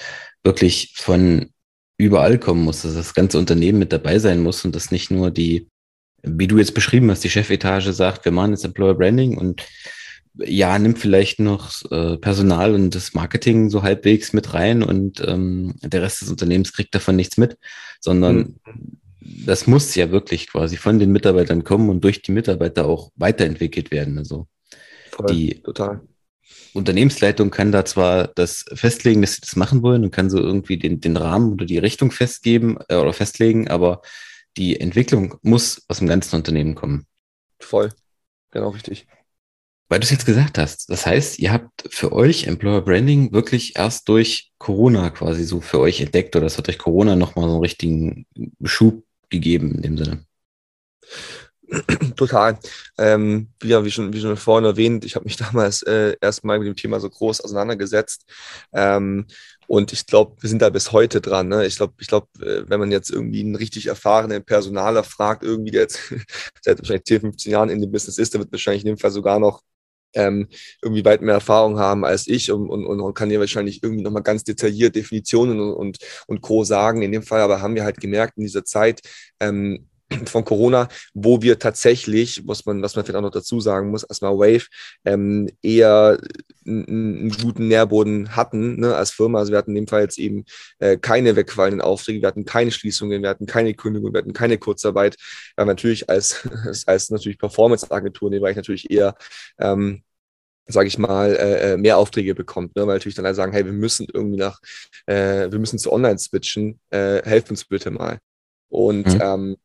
wirklich 0.42 0.94
von 0.96 1.50
überall 1.98 2.38
kommen 2.38 2.64
muss, 2.64 2.82
dass 2.82 2.94
das 2.94 3.14
ganze 3.14 3.38
Unternehmen 3.38 3.78
mit 3.78 3.92
dabei 3.92 4.18
sein 4.18 4.40
muss 4.40 4.64
und 4.64 4.74
dass 4.74 4.90
nicht 4.90 5.10
nur 5.10 5.30
die, 5.30 5.68
wie 6.22 6.48
du 6.48 6.58
jetzt 6.58 6.74
beschrieben 6.74 7.10
hast, 7.10 7.22
die 7.22 7.30
Chefetage 7.30 7.92
sagt, 7.92 8.24
wir 8.24 8.32
machen 8.32 8.52
jetzt 8.52 8.64
Employer 8.64 8.94
Branding 8.94 9.36
und 9.36 9.62
ja, 10.36 10.76
nimmt 10.78 10.98
vielleicht 10.98 11.38
noch 11.38 11.70
äh, 11.92 12.16
Personal 12.16 12.74
und 12.74 12.94
das 12.94 13.14
Marketing 13.14 13.70
so 13.70 13.84
halbwegs 13.84 14.32
mit 14.32 14.52
rein 14.52 14.82
und 14.82 15.20
ähm, 15.24 15.76
der 15.82 16.02
Rest 16.02 16.22
des 16.22 16.30
Unternehmens 16.30 16.72
kriegt 16.72 16.94
davon 16.94 17.14
nichts 17.14 17.36
mit, 17.36 17.56
sondern 18.00 18.36
mhm 18.36 18.98
das 19.24 19.66
muss 19.66 19.94
ja 19.94 20.10
wirklich 20.10 20.48
quasi 20.48 20.76
von 20.76 20.98
den 20.98 21.12
Mitarbeitern 21.12 21.64
kommen 21.64 21.88
und 21.88 22.02
durch 22.04 22.22
die 22.22 22.32
Mitarbeiter 22.32 22.86
auch 22.86 23.10
weiterentwickelt 23.16 23.90
werden. 23.90 24.18
Also 24.18 24.46
Voll, 25.10 25.26
die 25.26 25.62
total. 25.62 26.02
Unternehmensleitung 26.74 27.50
kann 27.50 27.72
da 27.72 27.84
zwar 27.84 28.28
das 28.28 28.64
festlegen, 28.74 29.22
dass 29.22 29.34
sie 29.34 29.40
das 29.40 29.56
machen 29.56 29.82
wollen 29.82 30.04
und 30.04 30.10
kann 30.10 30.28
so 30.28 30.38
irgendwie 30.38 30.76
den, 30.76 31.00
den 31.00 31.16
Rahmen 31.16 31.52
oder 31.52 31.64
die 31.64 31.78
Richtung 31.78 32.10
festgeben 32.10 32.78
äh, 32.88 32.96
oder 32.96 33.12
festlegen, 33.12 33.68
aber 33.68 34.02
die 34.56 34.80
Entwicklung 34.80 35.36
muss 35.42 35.84
aus 35.88 35.98
dem 35.98 36.08
ganzen 36.08 36.36
Unternehmen 36.36 36.74
kommen. 36.74 37.06
Voll, 37.60 37.90
genau 38.50 38.70
richtig. 38.70 39.06
Weil 39.88 40.00
du 40.00 40.04
es 40.04 40.10
jetzt 40.10 40.26
gesagt 40.26 40.58
hast, 40.58 40.90
das 40.90 41.06
heißt, 41.06 41.38
ihr 41.38 41.52
habt 41.52 41.84
für 41.90 42.12
euch 42.12 42.46
Employer 42.46 42.80
Branding 42.80 43.32
wirklich 43.32 43.76
erst 43.76 44.08
durch 44.08 44.50
Corona 44.58 45.10
quasi 45.10 45.44
so 45.44 45.60
für 45.60 45.78
euch 45.78 46.00
entdeckt 46.00 46.34
oder 46.34 46.46
es 46.46 46.58
hat 46.58 46.68
euch 46.68 46.78
Corona 46.78 47.16
nochmal 47.16 47.46
so 47.46 47.52
einen 47.54 47.62
richtigen 47.62 48.26
Schub 48.64 49.04
gegeben 49.34 49.74
in 49.74 49.82
dem 49.82 49.98
Sinne. 49.98 50.24
Total. 52.16 52.58
Ähm, 52.98 53.48
ja, 53.62 53.84
wie 53.84 53.90
schon, 53.90 54.12
wie 54.12 54.20
schon 54.20 54.36
vorhin 54.36 54.64
erwähnt, 54.64 55.04
ich 55.04 55.16
habe 55.16 55.24
mich 55.24 55.36
damals 55.36 55.82
äh, 55.82 56.16
erstmal 56.20 56.58
mit 56.58 56.68
dem 56.68 56.76
Thema 56.76 57.00
so 57.00 57.10
groß 57.10 57.40
auseinandergesetzt. 57.40 58.24
Ähm, 58.72 59.26
und 59.66 59.92
ich 59.92 60.06
glaube, 60.06 60.36
wir 60.40 60.50
sind 60.50 60.60
da 60.60 60.68
bis 60.68 60.92
heute 60.92 61.20
dran. 61.20 61.48
Ne? 61.48 61.66
Ich 61.66 61.76
glaube, 61.76 61.94
ich 61.98 62.06
glaub, 62.06 62.28
äh, 62.40 62.68
wenn 62.68 62.80
man 62.80 62.92
jetzt 62.92 63.10
irgendwie 63.10 63.40
einen 63.40 63.56
richtig 63.56 63.86
erfahrenen 63.86 64.44
Personaler 64.44 65.04
fragt, 65.04 65.42
irgendwie 65.42 65.70
der 65.70 65.82
jetzt 65.82 66.00
seit 66.62 66.78
wahrscheinlich 66.78 67.04
10, 67.04 67.20
15 67.22 67.52
Jahren 67.52 67.70
in 67.70 67.80
dem 67.80 67.90
Business 67.90 68.18
ist, 68.18 68.34
der 68.34 68.40
wird 68.40 68.52
wahrscheinlich 68.52 68.84
in 68.84 68.88
dem 68.88 68.98
Fall 68.98 69.10
sogar 69.10 69.38
noch 69.38 69.62
ähm, 70.14 70.48
irgendwie 70.82 71.04
weit 71.04 71.22
mehr 71.22 71.34
Erfahrung 71.34 71.78
haben 71.78 72.04
als 72.04 72.26
ich 72.26 72.50
und, 72.50 72.68
und, 72.68 72.86
und 72.86 73.14
kann 73.14 73.28
dir 73.28 73.40
wahrscheinlich 73.40 73.82
irgendwie 73.82 74.02
nochmal 74.02 74.22
ganz 74.22 74.44
detailliert 74.44 74.96
Definitionen 74.96 75.60
und, 75.60 75.72
und, 75.74 75.98
und 76.26 76.40
Co. 76.40 76.64
sagen. 76.64 77.02
In 77.02 77.12
dem 77.12 77.22
Fall 77.22 77.40
aber 77.40 77.60
haben 77.60 77.74
wir 77.74 77.84
halt 77.84 78.00
gemerkt 78.00 78.36
in 78.36 78.44
dieser 78.44 78.64
Zeit, 78.64 79.00
ähm, 79.40 79.88
von 80.26 80.44
Corona, 80.44 80.88
wo 81.14 81.42
wir 81.42 81.58
tatsächlich, 81.58 82.42
was 82.46 82.66
man, 82.66 82.82
was 82.82 82.96
man 82.96 83.04
vielleicht 83.04 83.16
auch 83.16 83.22
noch 83.22 83.30
dazu 83.30 83.60
sagen 83.60 83.90
muss, 83.90 84.04
erstmal 84.04 84.36
Wave 84.36 84.66
ähm, 85.04 85.48
eher 85.62 86.18
einen 86.66 87.30
guten 87.30 87.68
Nährboden 87.68 88.36
hatten 88.36 88.80
ne, 88.80 88.94
als 88.94 89.10
Firma. 89.10 89.38
Also 89.38 89.52
wir 89.52 89.58
hatten 89.58 89.70
in 89.70 89.84
dem 89.84 89.88
Fall 89.88 90.02
jetzt 90.02 90.18
eben 90.18 90.44
äh, 90.78 90.96
keine 90.96 91.36
wegfallenden 91.36 91.80
Aufträge, 91.80 92.20
wir 92.20 92.28
hatten 92.28 92.44
keine 92.44 92.70
Schließungen, 92.70 93.22
wir 93.22 93.28
hatten 93.28 93.46
keine 93.46 93.74
Kündigung, 93.74 94.12
wir 94.12 94.18
hatten 94.18 94.32
keine 94.32 94.58
Kurzarbeit. 94.58 95.16
Wir 95.56 95.64
natürlich 95.64 96.08
als, 96.08 96.48
als 96.86 97.10
natürlich 97.10 97.38
Performance-Agentur 97.38 98.28
in 98.28 98.32
dem 98.32 98.40
Bereich 98.42 98.56
natürlich 98.56 98.90
eher 98.90 99.14
ähm, 99.58 100.02
sage 100.66 100.88
ich 100.88 100.98
mal, 100.98 101.36
äh, 101.36 101.72
äh, 101.72 101.76
mehr 101.76 101.98
Aufträge 101.98 102.34
bekommt, 102.34 102.74
ne? 102.74 102.86
weil 102.86 102.94
natürlich 102.94 103.16
dann 103.16 103.26
alle 103.26 103.34
sagen, 103.34 103.52
hey, 103.52 103.66
wir 103.66 103.72
müssen 103.72 104.06
irgendwie 104.12 104.38
nach, 104.38 104.60
äh, 105.06 105.50
wir 105.50 105.58
müssen 105.58 105.78
zu 105.78 105.92
Online 105.92 106.18
switchen, 106.18 106.80
äh, 106.90 107.22
helft 107.22 107.50
uns 107.50 107.66
bitte 107.66 107.90
mal. 107.90 108.18
Und 108.68 109.06
mhm. 109.06 109.20
ähm, 109.20 109.56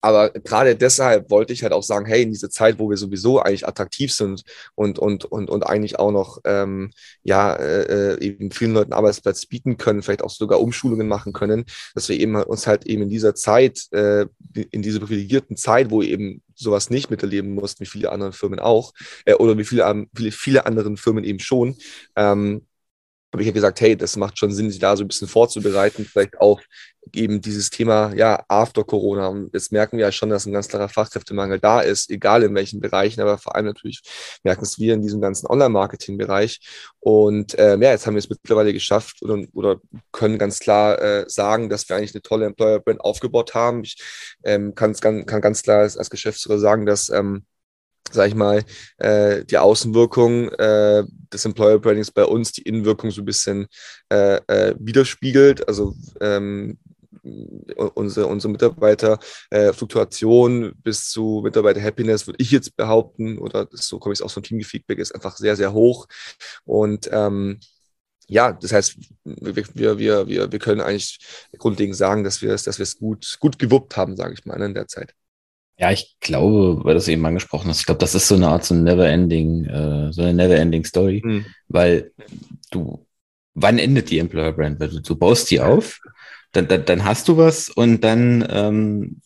aber 0.00 0.30
gerade 0.30 0.76
deshalb 0.76 1.30
wollte 1.30 1.52
ich 1.52 1.62
halt 1.62 1.72
auch 1.72 1.82
sagen, 1.82 2.06
hey, 2.06 2.22
in 2.22 2.30
dieser 2.30 2.50
Zeit, 2.50 2.78
wo 2.78 2.88
wir 2.88 2.96
sowieso 2.96 3.40
eigentlich 3.40 3.66
attraktiv 3.66 4.12
sind 4.12 4.42
und, 4.74 4.98
und, 4.98 5.24
und, 5.24 5.50
und 5.50 5.66
eigentlich 5.66 5.98
auch 5.98 6.12
noch 6.12 6.38
ähm, 6.44 6.90
ja, 7.22 7.54
äh, 7.54 8.14
äh 8.14 8.24
eben 8.24 8.50
vielen 8.50 8.74
Leuten 8.74 8.92
Arbeitsplatz 8.92 9.46
bieten 9.46 9.76
können, 9.76 10.02
vielleicht 10.02 10.22
auch 10.22 10.30
sogar 10.30 10.60
Umschulungen 10.60 11.08
machen 11.08 11.32
können, 11.32 11.64
dass 11.94 12.08
wir 12.08 12.18
eben 12.18 12.36
uns 12.36 12.66
halt 12.66 12.86
eben 12.86 13.02
in 13.02 13.08
dieser 13.08 13.34
Zeit, 13.34 13.86
äh, 13.92 14.26
in 14.70 14.82
dieser 14.82 15.00
privilegierten 15.00 15.56
Zeit, 15.56 15.90
wo 15.90 16.02
eben 16.02 16.42
sowas 16.54 16.90
nicht 16.90 17.10
miterleben 17.10 17.54
mussten, 17.54 17.82
wie 17.82 17.88
viele 17.88 18.12
andere 18.12 18.32
Firmen 18.32 18.60
auch, 18.60 18.92
äh, 19.24 19.34
oder 19.34 19.58
wie 19.58 19.64
viele, 19.64 20.06
viele, 20.14 20.32
viele 20.32 20.66
anderen 20.66 20.96
Firmen 20.96 21.24
eben 21.24 21.40
schon, 21.40 21.76
ähm, 22.16 22.66
aber 23.30 23.42
ich 23.42 23.48
habe 23.48 23.54
gesagt, 23.54 23.80
hey, 23.80 23.96
das 23.96 24.16
macht 24.16 24.38
schon 24.38 24.52
Sinn, 24.52 24.70
sich 24.70 24.78
da 24.78 24.96
so 24.96 25.04
ein 25.04 25.08
bisschen 25.08 25.28
vorzubereiten, 25.28 26.04
vielleicht 26.04 26.40
auf 26.40 26.60
eben 27.14 27.40
dieses 27.40 27.70
Thema, 27.70 28.12
ja, 28.14 28.44
after 28.48 28.84
Corona. 28.84 29.28
Und 29.28 29.52
jetzt 29.52 29.72
merken 29.72 29.98
wir 29.98 30.06
ja 30.06 30.12
schon, 30.12 30.30
dass 30.30 30.46
ein 30.46 30.52
ganz 30.52 30.68
klarer 30.68 30.88
Fachkräftemangel 30.88 31.58
da 31.58 31.80
ist, 31.80 32.10
egal 32.10 32.42
in 32.42 32.54
welchen 32.54 32.80
Bereichen, 32.80 33.20
aber 33.20 33.38
vor 33.38 33.54
allem 33.54 33.66
natürlich 33.66 34.00
merken 34.42 34.64
es 34.64 34.78
wir 34.78 34.94
in 34.94 35.02
diesem 35.02 35.20
ganzen 35.20 35.46
Online-Marketing-Bereich. 35.46 36.60
Und 37.00 37.54
äh, 37.58 37.76
ja, 37.78 37.90
jetzt 37.90 38.06
haben 38.06 38.14
wir 38.14 38.18
es 38.18 38.30
mittlerweile 38.30 38.72
geschafft 38.72 39.22
oder, 39.22 39.42
oder 39.52 39.80
können 40.12 40.38
ganz 40.38 40.58
klar 40.58 41.00
äh, 41.00 41.24
sagen, 41.28 41.68
dass 41.68 41.88
wir 41.88 41.96
eigentlich 41.96 42.14
eine 42.14 42.22
tolle 42.22 42.46
Employer-Brand 42.46 43.00
aufgebaut 43.00 43.54
haben. 43.54 43.84
Ich 43.84 43.96
ähm, 44.44 44.74
kann, 44.74 44.94
kann 44.94 45.40
ganz 45.40 45.62
klar 45.62 45.80
als, 45.80 45.96
als 45.96 46.10
Geschäftsführer 46.10 46.58
sagen, 46.58 46.86
dass 46.86 47.08
ähm, 47.10 47.44
sag 48.12 48.28
ich 48.28 48.34
mal, 48.34 48.64
äh, 48.98 49.44
die 49.44 49.58
Außenwirkung 49.58 50.50
äh, 50.50 51.04
des 51.32 51.44
Employer 51.44 51.78
Brandings 51.78 52.10
bei 52.10 52.24
uns 52.24 52.52
die 52.52 52.62
Innenwirkung 52.62 53.10
so 53.10 53.22
ein 53.22 53.26
bisschen 53.26 53.66
äh, 54.10 54.36
äh, 54.46 54.74
widerspiegelt. 54.78 55.66
Also 55.68 55.94
ähm, 56.20 56.78
unsere, 57.94 58.26
unsere 58.26 58.52
Mitarbeiterfluktuation 58.52 60.64
äh, 60.64 60.72
bis 60.82 61.10
zu 61.10 61.40
Mitarbeiter-Happiness, 61.44 62.26
würde 62.26 62.42
ich 62.42 62.50
jetzt 62.50 62.76
behaupten, 62.76 63.38
oder 63.38 63.68
so 63.72 63.98
komme 63.98 64.14
ich 64.14 64.22
auch 64.22 64.30
vom 64.30 64.42
Team-Feedback, 64.42 64.98
ist 64.98 65.14
einfach 65.14 65.36
sehr, 65.36 65.56
sehr 65.56 65.72
hoch. 65.72 66.06
Und 66.64 67.08
ähm, 67.12 67.60
ja, 68.28 68.52
das 68.52 68.72
heißt, 68.72 68.98
wir, 69.24 69.98
wir, 69.98 70.28
wir, 70.28 70.52
wir 70.52 70.58
können 70.58 70.80
eigentlich 70.80 71.18
grundlegend 71.56 71.96
sagen, 71.96 72.24
dass 72.24 72.42
wir 72.42 72.52
es, 72.52 72.64
dass 72.64 72.98
gut, 72.98 73.38
gut 73.40 73.58
gewuppt 73.58 73.96
haben, 73.96 74.16
sage 74.16 74.34
ich 74.34 74.44
mal, 74.44 74.60
in 74.60 74.74
der 74.74 74.86
Zeit. 74.86 75.14
Ja, 75.78 75.92
ich 75.92 76.16
glaube, 76.20 76.84
weil 76.84 76.94
du 76.94 76.98
es 76.98 77.06
eben 77.06 77.24
angesprochen 77.24 77.68
hast, 77.68 77.80
ich 77.80 77.86
glaube, 77.86 78.00
das 78.00 78.16
ist 78.16 78.26
so 78.26 78.34
eine 78.34 78.48
Art 78.48 78.64
so 78.64 78.74
ein 78.74 78.82
Never-Ending, 78.82 79.64
äh, 79.66 80.12
so 80.12 80.22
eine 80.22 80.34
Never-Ending 80.34 80.84
Story, 80.84 81.22
mhm. 81.24 81.46
weil 81.68 82.10
du, 82.72 83.06
wann 83.54 83.78
endet 83.78 84.10
die 84.10 84.18
Employer 84.18 84.52
Brand? 84.52 84.80
Weil 84.80 84.88
du, 84.88 85.00
du 85.00 85.16
baust 85.16 85.50
die 85.52 85.60
auf, 85.60 86.00
dann, 86.50 86.66
dann, 86.66 86.84
dann 86.84 87.04
hast 87.04 87.28
du 87.28 87.36
was 87.36 87.68
und 87.68 88.02
dann 88.02 88.46
ähm, 88.50 89.20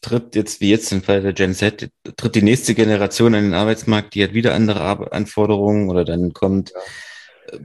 tritt 0.00 0.34
jetzt, 0.34 0.60
wie 0.60 0.70
jetzt 0.70 0.90
im 0.90 1.02
Fall 1.02 1.22
der 1.22 1.34
Gen 1.34 1.54
Z, 1.54 1.88
tritt 2.16 2.34
die 2.34 2.42
nächste 2.42 2.74
Generation 2.74 3.36
an 3.36 3.44
den 3.44 3.54
Arbeitsmarkt, 3.54 4.16
die 4.16 4.24
hat 4.24 4.34
wieder 4.34 4.54
andere 4.54 5.12
Anforderungen 5.12 5.88
oder 5.88 6.04
dann 6.04 6.32
kommt, 6.32 6.72
ja. 6.72 7.56
äh, 7.56 7.60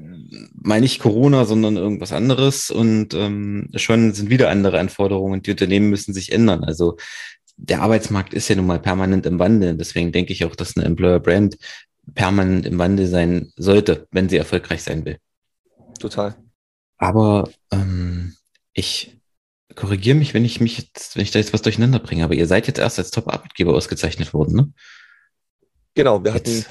mal 0.54 0.80
nicht 0.80 1.00
Corona, 1.00 1.46
sondern 1.46 1.76
irgendwas 1.76 2.14
anderes 2.14 2.70
und 2.70 3.16
ähm, 3.16 3.70
schon 3.76 4.14
sind 4.14 4.30
wieder 4.30 4.52
andere 4.52 4.80
Anforderungen 4.80 5.34
und 5.34 5.48
die 5.48 5.52
Unternehmen 5.52 5.90
müssen 5.90 6.14
sich 6.14 6.32
ändern. 6.32 6.64
Also 6.64 6.98
der 7.58 7.82
Arbeitsmarkt 7.82 8.34
ist 8.34 8.48
ja 8.48 8.56
nun 8.56 8.68
mal 8.68 8.80
permanent 8.80 9.26
im 9.26 9.40
Wandel. 9.40 9.76
Deswegen 9.76 10.12
denke 10.12 10.32
ich 10.32 10.46
auch, 10.46 10.56
dass 10.56 10.78
eine 10.78 10.86
Employer 10.86 11.20
Brand 11.20 11.58
permanent 12.14 12.66
im 12.66 12.78
Wandel 12.80 13.08
sein 13.08 13.52
sollte, 13.58 14.08
wenn 14.12 14.30
sie 14.30 14.38
erfolgreich 14.38 14.84
sein 14.84 15.04
will. 15.06 15.18
Total. 16.00 16.36
Aber 16.98 17.50
ähm, 17.72 18.36
ich 18.74 19.20
korrigiere 19.76 20.18
mich, 20.18 20.34
wenn 20.34 20.46
ich 20.46 20.62
mich 20.62 20.78
jetzt, 20.78 21.16
wenn 21.16 21.24
ich 21.24 21.32
da 21.32 21.40
jetzt 21.40 21.54
was 21.54 21.62
durcheinander 21.62 22.00
bringe, 22.00 22.24
aber 22.24 22.36
ihr 22.36 22.48
seid 22.48 22.68
jetzt 22.68 22.80
erst 22.80 23.00
als 23.00 23.12
Top-Arbeitgeber 23.12 23.74
ausgezeichnet 23.74 24.34
worden, 24.34 24.56
ne? 24.56 24.74
Genau, 25.94 26.24
wir 26.24 26.34
hatten 26.34 26.50
jetzt 26.50 26.70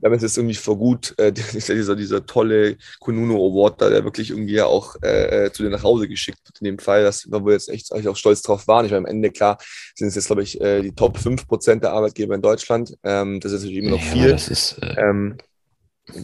wir 0.00 0.10
haben 0.10 0.18
jetzt 0.18 0.36
irgendwie 0.36 0.54
vor 0.54 0.78
gut, 0.78 1.14
äh, 1.18 1.32
dieser, 1.52 1.96
dieser 1.96 2.26
tolle 2.26 2.76
Kununo 3.00 3.34
Award 3.34 3.80
da, 3.80 3.90
der 3.90 4.04
wirklich 4.04 4.30
irgendwie 4.30 4.54
ja 4.54 4.66
auch 4.66 4.96
äh, 5.02 5.46
äh, 5.46 5.52
zu 5.52 5.62
dir 5.62 5.70
nach 5.70 5.82
Hause 5.82 6.08
geschickt 6.08 6.40
wird 6.44 6.60
in 6.60 6.64
dem 6.64 6.78
Fall, 6.78 7.02
dass 7.02 7.26
wir 7.26 7.52
jetzt 7.52 7.68
echt 7.68 7.92
auch 7.92 8.16
stolz 8.16 8.42
drauf 8.42 8.66
waren. 8.66 8.86
Ich 8.86 8.92
meine, 8.92 9.06
am 9.06 9.10
Ende, 9.10 9.30
klar, 9.30 9.58
sind 9.94 10.08
es 10.08 10.14
jetzt, 10.14 10.26
glaube 10.26 10.42
ich, 10.42 10.60
äh, 10.60 10.82
die 10.82 10.94
Top 10.94 11.18
5% 11.18 11.80
der 11.80 11.92
Arbeitgeber 11.92 12.34
in 12.34 12.42
Deutschland. 12.42 12.96
Ähm, 13.04 13.40
das 13.40 13.52
ist 13.52 13.62
natürlich 13.62 13.82
immer 13.82 13.96
noch 13.96 14.04
ja, 14.04 14.12
viel. 14.12 14.30
Ist, 14.30 14.78
äh, 14.82 14.94
ähm, 14.98 15.38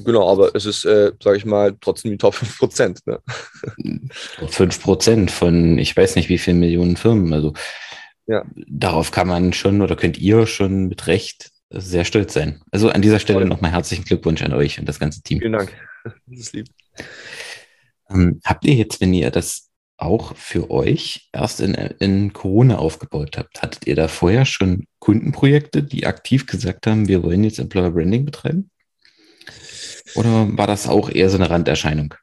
Genau, 0.04 0.28
aber 0.28 0.54
es 0.54 0.66
ist, 0.66 0.84
äh, 0.84 1.12
sage 1.22 1.36
ich 1.36 1.44
mal, 1.44 1.76
trotzdem 1.80 2.10
die 2.10 2.18
Top 2.18 2.34
5 2.34 2.58
Prozent. 2.58 3.00
Ne? 3.06 3.20
5 4.48 4.82
Prozent 4.82 5.30
von, 5.30 5.78
ich 5.78 5.96
weiß 5.96 6.16
nicht, 6.16 6.28
wie 6.28 6.38
vielen 6.38 6.58
Millionen 6.58 6.96
Firmen. 6.96 7.32
Also 7.32 7.52
ja. 8.26 8.44
darauf 8.68 9.10
kann 9.12 9.28
man 9.28 9.52
schon 9.52 9.82
oder 9.82 9.94
könnt 9.94 10.18
ihr 10.18 10.46
schon 10.46 10.88
mit 10.88 11.06
Recht 11.06 11.52
sehr 11.70 12.04
stolz 12.04 12.34
sein. 12.34 12.60
Also 12.70 12.90
an 12.90 13.02
dieser 13.02 13.18
Stelle 13.18 13.44
nochmal 13.44 13.72
herzlichen 13.72 14.04
Glückwunsch 14.04 14.42
an 14.42 14.52
euch 14.52 14.78
und 14.78 14.88
das 14.88 14.98
ganze 14.98 15.22
Team. 15.22 15.40
Vielen 15.40 15.52
Dank. 15.52 15.72
Das 16.26 16.38
ist 16.38 16.52
lieb. 16.52 16.68
Ähm, 18.08 18.40
habt 18.44 18.64
ihr 18.64 18.74
jetzt, 18.74 19.00
wenn 19.00 19.12
ihr 19.12 19.32
das 19.32 19.70
auch 19.96 20.36
für 20.36 20.70
euch 20.70 21.28
erst 21.32 21.60
in, 21.60 21.74
in 21.74 22.32
Corona 22.32 22.78
aufgebaut 22.78 23.36
habt, 23.36 23.60
hattet 23.60 23.88
ihr 23.88 23.96
da 23.96 24.06
vorher 24.06 24.44
schon 24.44 24.86
Kundenprojekte, 25.00 25.82
die 25.82 26.06
aktiv 26.06 26.46
gesagt 26.46 26.86
haben, 26.86 27.08
wir 27.08 27.24
wollen 27.24 27.42
jetzt 27.42 27.58
Employer 27.58 27.90
Branding 27.90 28.24
betreiben? 28.24 28.70
Oder 30.14 30.56
war 30.56 30.66
das 30.66 30.88
auch 30.88 31.10
eher 31.10 31.28
so 31.30 31.36
eine 31.36 31.50
Randerscheinung? 31.50 32.14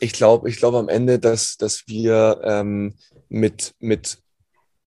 Ich 0.00 0.12
glaube, 0.12 0.48
ich 0.48 0.56
glaube 0.56 0.78
am 0.78 0.88
Ende, 0.88 1.18
dass, 1.18 1.56
dass 1.56 1.84
wir 1.86 2.40
ähm, 2.44 2.94
mit, 3.28 3.74
mit 3.78 4.18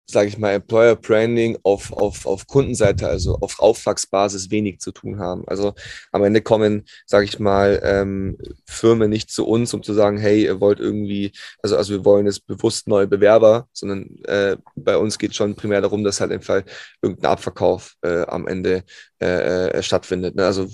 sage 0.08 0.28
ich 0.28 0.38
mal, 0.38 0.54
Employer 0.54 0.96
Branding 0.96 1.58
auf, 1.64 1.92
auf, 1.92 2.26
auf 2.26 2.48
Kundenseite, 2.48 3.08
also 3.08 3.38
auf 3.42 3.60
Auftragsbasis 3.60 4.52
wenig 4.52 4.80
zu 4.80 4.92
tun 4.92 5.20
haben. 5.20 5.44
Also 5.48 5.74
am 6.12 6.24
Ende 6.24 6.42
kommen, 6.42 6.86
sage 7.06 7.26
ich 7.26 7.40
mal, 7.40 7.82
ähm, 7.84 8.38
Firmen 8.66 9.10
nicht 9.10 9.32
zu 9.32 9.48
uns, 9.48 9.74
um 9.74 9.82
zu 9.82 9.94
sagen, 9.94 10.18
hey, 10.18 10.44
ihr 10.44 10.62
wollt 10.62 10.80
irgendwie, 10.80 11.32
also, 11.64 11.76
also 11.76 11.94
wir 11.94 12.06
wollen 12.06 12.28
jetzt 12.28 12.46
bewusst 12.46 12.88
neue 12.88 13.08
Bewerber, 13.08 13.68
sondern 13.74 14.24
äh, 14.26 14.58
bei 14.76 14.98
uns 14.98 15.18
geht 15.18 15.36
schon 15.36 15.56
primär 15.56 15.82
darum, 15.82 16.04
dass 16.04 16.22
halt 16.22 16.32
im 16.32 16.42
Fall 16.42 16.64
irgendein 17.02 17.32
Abverkauf 17.32 17.96
äh, 18.02 18.22
am 18.28 18.48
Ende 18.48 18.84
äh, 19.22 19.70
äh 19.70 19.84
stattfindet. 19.84 20.36
Ne? 20.36 20.46
Also 20.46 20.68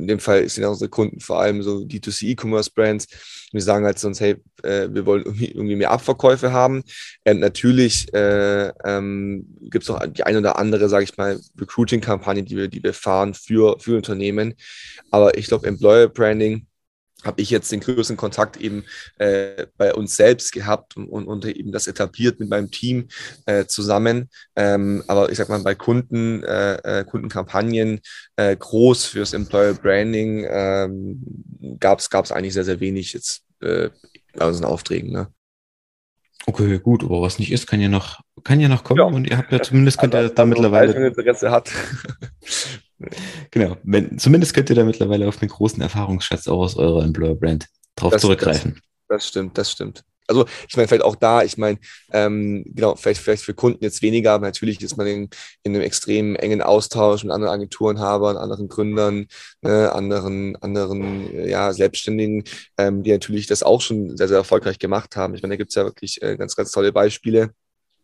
in 0.00 0.06
dem 0.06 0.20
Fall 0.20 0.48
sind 0.48 0.64
unsere 0.64 0.88
Kunden 0.88 1.20
vor 1.20 1.40
allem 1.40 1.62
so 1.62 1.78
D2C 1.78 2.28
E-Commerce 2.28 2.70
Brands. 2.72 3.06
Wir 3.52 3.62
sagen 3.62 3.84
halt 3.84 3.98
sonst, 3.98 4.20
hey, 4.20 4.36
äh, 4.62 4.88
wir 4.90 5.06
wollen 5.06 5.24
irgendwie, 5.24 5.50
irgendwie 5.50 5.76
mehr 5.76 5.90
Abverkäufe 5.90 6.52
haben. 6.52 6.84
Und 7.26 7.40
natürlich 7.40 8.12
äh, 8.14 8.59
ähm, 8.84 9.46
gibt 9.60 9.84
es 9.84 9.88
noch 9.88 10.04
die 10.06 10.24
eine 10.24 10.38
oder 10.38 10.58
andere, 10.58 10.88
sage 10.88 11.04
ich 11.04 11.16
mal, 11.16 11.38
Recruiting-Kampagne, 11.58 12.42
die 12.42 12.56
wir, 12.56 12.68
die 12.68 12.82
wir 12.82 12.94
fahren 12.94 13.34
für, 13.34 13.78
für 13.78 13.96
Unternehmen. 13.96 14.54
Aber 15.10 15.36
ich 15.36 15.46
glaube, 15.46 15.66
Employer 15.66 16.08
Branding 16.08 16.66
habe 17.24 17.42
ich 17.42 17.50
jetzt 17.50 17.70
den 17.70 17.80
größten 17.80 18.16
Kontakt 18.16 18.56
eben 18.56 18.84
äh, 19.18 19.66
bei 19.76 19.94
uns 19.94 20.16
selbst 20.16 20.52
gehabt 20.52 20.96
und, 20.96 21.26
und, 21.26 21.44
eben 21.44 21.72
das 21.72 21.86
etabliert 21.86 22.40
mit 22.40 22.48
meinem 22.48 22.70
Team 22.70 23.08
äh, 23.46 23.66
zusammen. 23.66 24.30
Ähm, 24.56 25.04
aber 25.06 25.30
ich 25.30 25.38
sag 25.38 25.48
mal, 25.48 25.62
bei 25.62 25.74
Kunden, 25.74 26.42
äh, 26.44 27.00
äh 27.00 27.04
Kundenkampagnen 27.04 28.00
äh, 28.36 28.56
groß 28.56 29.04
fürs 29.06 29.32
Employer 29.32 29.74
Branding 29.74 30.46
ähm, 30.48 31.76
gab 31.78 32.00
es 32.00 32.32
eigentlich 32.32 32.54
sehr, 32.54 32.64
sehr 32.64 32.80
wenig 32.80 33.12
jetzt 33.12 33.42
äh, 33.60 33.90
bei 34.34 34.46
unseren 34.46 34.66
Aufträgen. 34.66 35.12
Ne? 35.12 35.28
Okay, 36.50 36.80
gut, 36.80 37.04
aber 37.04 37.22
was 37.22 37.38
nicht 37.38 37.52
ist, 37.52 37.68
kann 37.68 37.80
ja 37.80 37.88
noch, 37.88 38.20
kann 38.42 38.58
ja 38.58 38.68
noch 38.68 38.82
kommen 38.82 38.98
ja. 38.98 39.04
und 39.04 39.24
ihr 39.24 39.38
habt 39.38 39.52
ja 39.52 39.62
zumindest 39.62 39.98
könnt 39.98 40.14
ihr 40.16 40.28
da 40.30 40.44
mittlerweile. 40.44 41.06
Interesse 41.06 41.52
hat. 41.52 41.70
genau, 43.52 43.76
wenn, 43.84 44.18
zumindest 44.18 44.52
könnt 44.52 44.68
ihr 44.68 44.74
da 44.76 44.82
mittlerweile 44.82 45.28
auf 45.28 45.40
einen 45.40 45.48
großen 45.48 45.80
Erfahrungsschatz 45.80 46.48
auch 46.48 46.58
aus 46.58 46.76
eurer 46.76 47.04
Employer 47.04 47.36
Brand 47.36 47.66
drauf 47.94 48.12
das, 48.12 48.22
zurückgreifen. 48.22 48.74
Das, 49.06 49.18
das, 49.18 49.28
stimmt, 49.28 49.58
das 49.58 49.70
stimmt 49.70 50.04
also 50.30 50.46
ich 50.68 50.76
meine, 50.76 50.88
vielleicht 50.88 51.04
auch 51.04 51.16
da, 51.16 51.42
ich 51.42 51.58
meine, 51.58 51.78
ähm, 52.12 52.64
genau, 52.66 52.96
vielleicht, 52.96 53.20
vielleicht 53.20 53.42
für 53.42 53.54
Kunden 53.54 53.84
jetzt 53.84 54.00
weniger, 54.00 54.32
aber 54.32 54.46
natürlich 54.46 54.80
ist 54.80 54.96
man 54.96 55.06
in, 55.06 55.28
in 55.62 55.74
einem 55.74 55.82
extrem 55.82 56.36
engen 56.36 56.62
Austausch 56.62 57.24
mit 57.24 57.32
anderen 57.32 57.52
Agenturenhabern, 57.52 58.36
anderen 58.36 58.68
Gründern, 58.68 59.26
ne, 59.60 59.92
anderen, 59.92 60.56
anderen 60.56 61.46
ja, 61.46 61.72
Selbstständigen, 61.72 62.44
ähm, 62.78 63.02
die 63.02 63.12
natürlich 63.12 63.46
das 63.46 63.62
auch 63.62 63.80
schon 63.80 64.16
sehr, 64.16 64.28
sehr 64.28 64.38
erfolgreich 64.38 64.78
gemacht 64.78 65.16
haben. 65.16 65.34
Ich 65.34 65.42
meine, 65.42 65.54
da 65.54 65.56
gibt 65.58 65.70
es 65.70 65.74
ja 65.74 65.84
wirklich 65.84 66.22
äh, 66.22 66.36
ganz, 66.36 66.56
ganz 66.56 66.70
tolle 66.70 66.92
Beispiele 66.92 67.50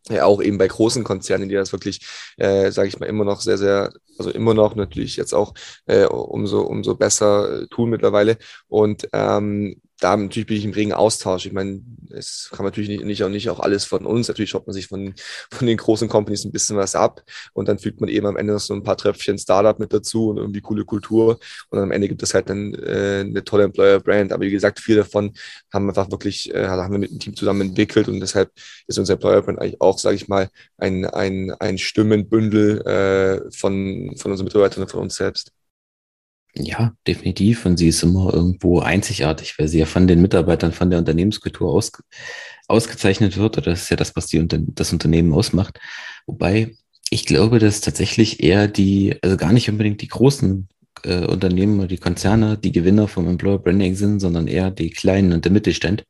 ja, 0.09 0.25
auch 0.25 0.41
eben 0.41 0.59
bei 0.59 0.69
großen 0.69 1.05
Konzernen, 1.05 1.49
die 1.49 1.55
das 1.55 1.73
wirklich, 1.73 2.01
äh, 2.37 2.71
sage 2.71 2.89
ich 2.89 2.99
mal, 3.01 3.07
immer 3.07 3.25
noch 3.25 3.41
sehr, 3.41 3.59
sehr, 3.59 3.93
also 4.19 4.31
immer 4.31 4.55
noch 4.55 4.77
natürlich 4.77 5.17
jetzt 5.17 5.35
auch 5.35 5.53
äh, 5.87 6.05
umso, 6.05 6.63
umso 6.63 6.95
besser 6.95 7.69
tun 7.71 7.91
mittlerweile. 7.91 8.39
Und 8.69 9.09
ähm, 9.13 9.81
da 10.01 10.17
natürlich 10.17 10.47
bin 10.47 10.57
ich 10.59 10.65
im 10.65 10.73
regen 10.73 10.93
Austausch. 10.93 11.47
Ich 11.47 11.53
meine, 11.53 11.81
es 12.11 12.51
kann 12.53 12.65
natürlich 12.65 12.89
nicht, 12.89 13.05
nicht, 13.05 13.23
auch 13.25 13.29
nicht 13.29 13.49
auch 13.49 13.61
alles 13.61 13.85
von 13.85 14.05
uns. 14.05 14.29
Natürlich 14.29 14.51
schaut 14.51 14.67
man 14.67 14.75
sich 14.75 14.89
von, 14.89 15.15
von 15.51 15.67
den 15.67 15.77
großen 15.77 16.09
Companies 16.09 16.45
ein 16.45 16.53
bisschen 16.53 16.77
was 16.77 16.95
ab 16.95 17.23
und 17.53 17.69
dann 17.69 17.79
fügt 17.79 18.01
man 18.01 18.09
eben 18.09 18.27
am 18.27 18.37
Ende 18.37 18.53
noch 18.53 18.61
so 18.61 18.75
ein 18.75 18.83
paar 18.83 18.97
Tröpfchen 18.97 19.39
Startup 19.39 19.79
mit 19.79 19.93
dazu 19.93 20.31
und 20.31 20.39
irgendwie 20.39 20.61
coole 20.61 20.85
Kultur 20.85 21.39
und 21.71 21.79
am 21.79 21.91
Ende 21.91 22.09
gibt 22.09 22.23
es 22.23 22.35
halt 22.35 22.51
dann 22.51 22.75
äh, 22.75 23.25
eine 23.27 23.45
tolle 23.45 23.65
Employer-Brand. 23.65 24.33
Aber 24.33 24.45
wie 24.45 24.51
gesagt, 24.51 24.81
viel 24.81 24.97
davon 24.97 25.33
haben 25.73 25.87
wir 25.87 25.91
einfach 25.91 26.11
wirklich, 26.11 26.55
äh, 26.55 26.67
haben 26.67 26.93
wir 26.93 26.99
mit 26.99 27.11
dem 27.11 27.19
Team 27.19 27.37
zusammen 27.37 27.63
entwickelt 27.63 28.09
und 28.09 28.21
deshalb 28.21 28.51
ist 28.87 28.99
unser 28.99 29.15
Employer-Brand 29.15 29.59
eigentlich 29.61 29.81
auch, 29.81 29.99
sage 29.99 30.17
ich 30.17 30.29
mal, 30.29 30.51
ein, 30.77 31.07
ein, 31.07 31.53
ein 31.59 31.79
Stimmenbündel 31.79 32.83
äh, 32.87 33.51
von, 33.53 34.15
von 34.17 34.31
unseren 34.31 34.45
Mitarbeitern 34.45 34.83
und 34.83 34.91
von 34.91 35.01
uns 35.01 35.17
selbst. 35.17 35.56
Ja, 36.59 36.95
definitiv. 37.07 37.67
Und 37.67 37.77
sie 37.77 37.89
ist 37.89 38.03
immer 38.03 38.33
irgendwo 38.33 38.81
einzigartig, 38.81 39.59
weil 39.59 39.69
sie 39.69 39.79
ja 39.79 39.87
von 39.87 40.07
den 40.07 40.23
Mitarbeitern, 40.23 40.73
von 40.73 40.91
der 40.91 40.99
Unternehmenskultur 40.99 41.71
aus, 41.71 41.93
ausgezeichnet 42.67 43.37
wird. 43.37 43.59
Oder 43.59 43.73
das 43.73 43.83
ist 43.83 43.91
ja 43.91 43.97
das, 43.97 44.17
was 44.17 44.27
die, 44.27 44.47
das 44.49 44.93
Unternehmen 44.93 45.33
ausmacht. 45.33 45.79
Wobei 46.27 46.75
ich 47.11 47.27
glaube, 47.27 47.59
dass 47.59 47.81
tatsächlich 47.81 48.43
eher 48.43 48.69
die, 48.69 49.17
also 49.23 49.37
gar 49.37 49.53
nicht 49.53 49.69
unbedingt 49.69 50.01
die 50.03 50.09
großen 50.09 50.69
äh, 51.05 51.27
Unternehmen 51.27 51.79
oder 51.79 51.89
die 51.89 51.99
Konzerne 51.99 52.59
die 52.59 52.73
Gewinner 52.73 53.07
vom 53.09 53.29
Employer 53.29 53.59
Branding 53.59 53.95
sind, 53.95 54.21
sondern 54.21 54.49
eher 54.49 54.71
die 54.71 54.91
kleinen 54.91 55.33
und 55.33 55.45
der 55.45 55.53
Mittelstand. 55.53 56.05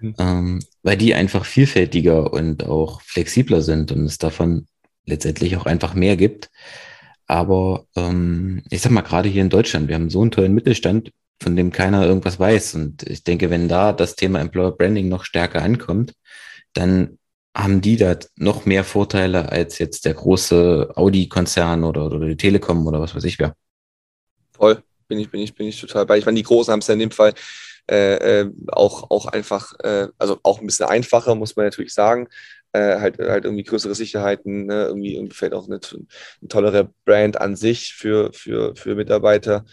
Mhm. 0.00 0.14
Ähm, 0.18 0.62
weil 0.82 0.96
die 0.96 1.14
einfach 1.14 1.44
vielfältiger 1.44 2.32
und 2.32 2.64
auch 2.64 3.00
flexibler 3.02 3.62
sind 3.62 3.92
und 3.92 4.04
es 4.04 4.18
davon 4.18 4.66
letztendlich 5.04 5.56
auch 5.56 5.66
einfach 5.66 5.94
mehr 5.94 6.16
gibt. 6.16 6.50
Aber 7.26 7.86
ähm, 7.96 8.62
ich 8.70 8.80
sag 8.82 8.92
mal, 8.92 9.02
gerade 9.02 9.28
hier 9.28 9.42
in 9.42 9.50
Deutschland, 9.50 9.88
wir 9.88 9.96
haben 9.96 10.10
so 10.10 10.20
einen 10.20 10.30
tollen 10.30 10.54
Mittelstand, 10.54 11.10
von 11.42 11.56
dem 11.56 11.72
keiner 11.72 12.06
irgendwas 12.06 12.38
weiß. 12.38 12.76
Und 12.76 13.02
ich 13.02 13.24
denke, 13.24 13.50
wenn 13.50 13.68
da 13.68 13.92
das 13.92 14.16
Thema 14.16 14.40
Employer 14.40 14.72
Branding 14.72 15.08
noch 15.08 15.24
stärker 15.24 15.62
ankommt, 15.62 16.14
dann 16.72 17.18
haben 17.54 17.80
die 17.80 17.96
da 17.96 18.16
noch 18.36 18.66
mehr 18.66 18.84
Vorteile 18.84 19.50
als 19.50 19.78
jetzt 19.78 20.04
der 20.04 20.14
große 20.14 20.92
Audi-Konzern 20.94 21.84
oder, 21.84 22.06
oder 22.06 22.26
die 22.26 22.36
Telekom 22.36 22.86
oder 22.86 23.00
was 23.00 23.14
weiß 23.14 23.24
ich 23.24 23.38
wer. 23.38 23.54
Voll, 24.52 24.82
bin 25.08 25.18
ich, 25.18 25.30
bin 25.30 25.40
ich, 25.40 25.54
bin 25.54 25.66
ich 25.66 25.80
total 25.80 26.06
bei. 26.06 26.18
Ich 26.18 26.26
meine, 26.26 26.36
die 26.36 26.42
Großen 26.42 26.70
haben 26.70 26.80
es 26.80 26.86
ja 26.86 26.94
in 26.94 27.00
dem 27.00 27.10
Fall 27.10 27.32
äh, 27.90 28.40
äh, 28.40 28.52
auch, 28.68 29.10
auch 29.10 29.26
einfach, 29.26 29.72
äh, 29.80 30.08
also 30.18 30.38
auch 30.42 30.60
ein 30.60 30.66
bisschen 30.66 30.86
einfacher, 30.86 31.34
muss 31.34 31.56
man 31.56 31.66
natürlich 31.66 31.94
sagen 31.94 32.28
äh, 32.76 33.00
halt, 33.00 33.18
halt 33.18 33.44
irgendwie 33.44 33.64
größere 33.64 33.94
Sicherheiten, 33.94 34.66
ne? 34.66 34.86
irgendwie, 34.86 35.14
irgendwie 35.14 35.34
vielleicht 35.34 35.54
auch 35.54 35.66
eine, 35.66 35.80
eine 35.92 36.48
tollere 36.48 36.92
Brand 37.04 37.40
an 37.40 37.56
sich 37.56 37.94
für, 37.94 38.32
für, 38.32 38.76
für 38.76 38.94
Mitarbeiter. 38.94 39.64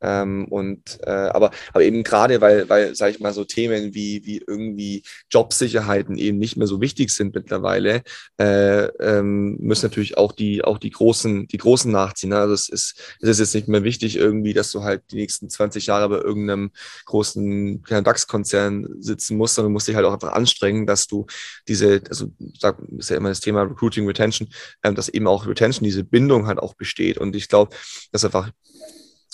Ähm, 0.00 0.46
und 0.48 0.98
äh, 1.04 1.10
aber, 1.10 1.50
aber 1.72 1.84
eben 1.84 2.02
gerade, 2.02 2.40
weil, 2.40 2.68
weil, 2.68 2.94
sage 2.94 3.12
ich 3.12 3.20
mal, 3.20 3.32
so 3.32 3.44
Themen 3.44 3.94
wie, 3.94 4.24
wie 4.24 4.42
irgendwie 4.46 5.02
Jobsicherheiten 5.30 6.16
eben 6.16 6.38
nicht 6.38 6.56
mehr 6.56 6.66
so 6.66 6.80
wichtig 6.80 7.10
sind 7.10 7.34
mittlerweile, 7.34 8.02
äh, 8.38 8.84
ähm, 9.00 9.56
müssen 9.60 9.86
natürlich 9.86 10.16
auch 10.16 10.32
die, 10.32 10.64
auch 10.64 10.78
die 10.78 10.90
Großen, 10.90 11.46
die 11.48 11.58
Großen 11.58 11.90
nachziehen. 11.90 12.30
Ne? 12.30 12.38
Also 12.38 12.54
es 12.54 12.68
ist, 12.68 13.16
es 13.20 13.28
ist 13.28 13.38
jetzt 13.38 13.54
nicht 13.54 13.68
mehr 13.68 13.84
wichtig 13.84 14.16
irgendwie, 14.16 14.54
dass 14.54 14.72
du 14.72 14.82
halt 14.82 15.02
die 15.10 15.16
nächsten 15.16 15.50
20 15.50 15.86
Jahre 15.86 16.08
bei 16.08 16.18
irgendeinem 16.18 16.70
großen 17.06 17.82
DAX-Konzern 17.82 18.88
sitzen 18.98 19.36
musst, 19.36 19.54
sondern 19.54 19.70
du 19.70 19.74
musst 19.74 19.88
dich 19.88 19.96
halt 19.96 20.06
auch 20.06 20.12
einfach 20.12 20.32
anstrengen, 20.32 20.86
dass 20.86 21.06
du 21.06 21.26
diese, 21.68 22.02
also 22.08 22.28
sag, 22.58 22.78
ist 22.98 23.10
ja 23.10 23.16
immer 23.16 23.28
das 23.28 23.40
Thema 23.40 23.62
Recruiting, 23.62 24.06
Retention, 24.06 24.48
ähm, 24.82 24.94
dass 24.94 25.08
eben 25.08 25.26
auch 25.26 25.46
Retention, 25.46 25.84
diese 25.84 26.04
Bindung 26.04 26.46
halt 26.46 26.58
auch 26.58 26.74
besteht. 26.74 27.18
Und 27.18 27.36
ich 27.36 27.48
glaube, 27.48 27.74
dass 28.12 28.24
einfach 28.24 28.50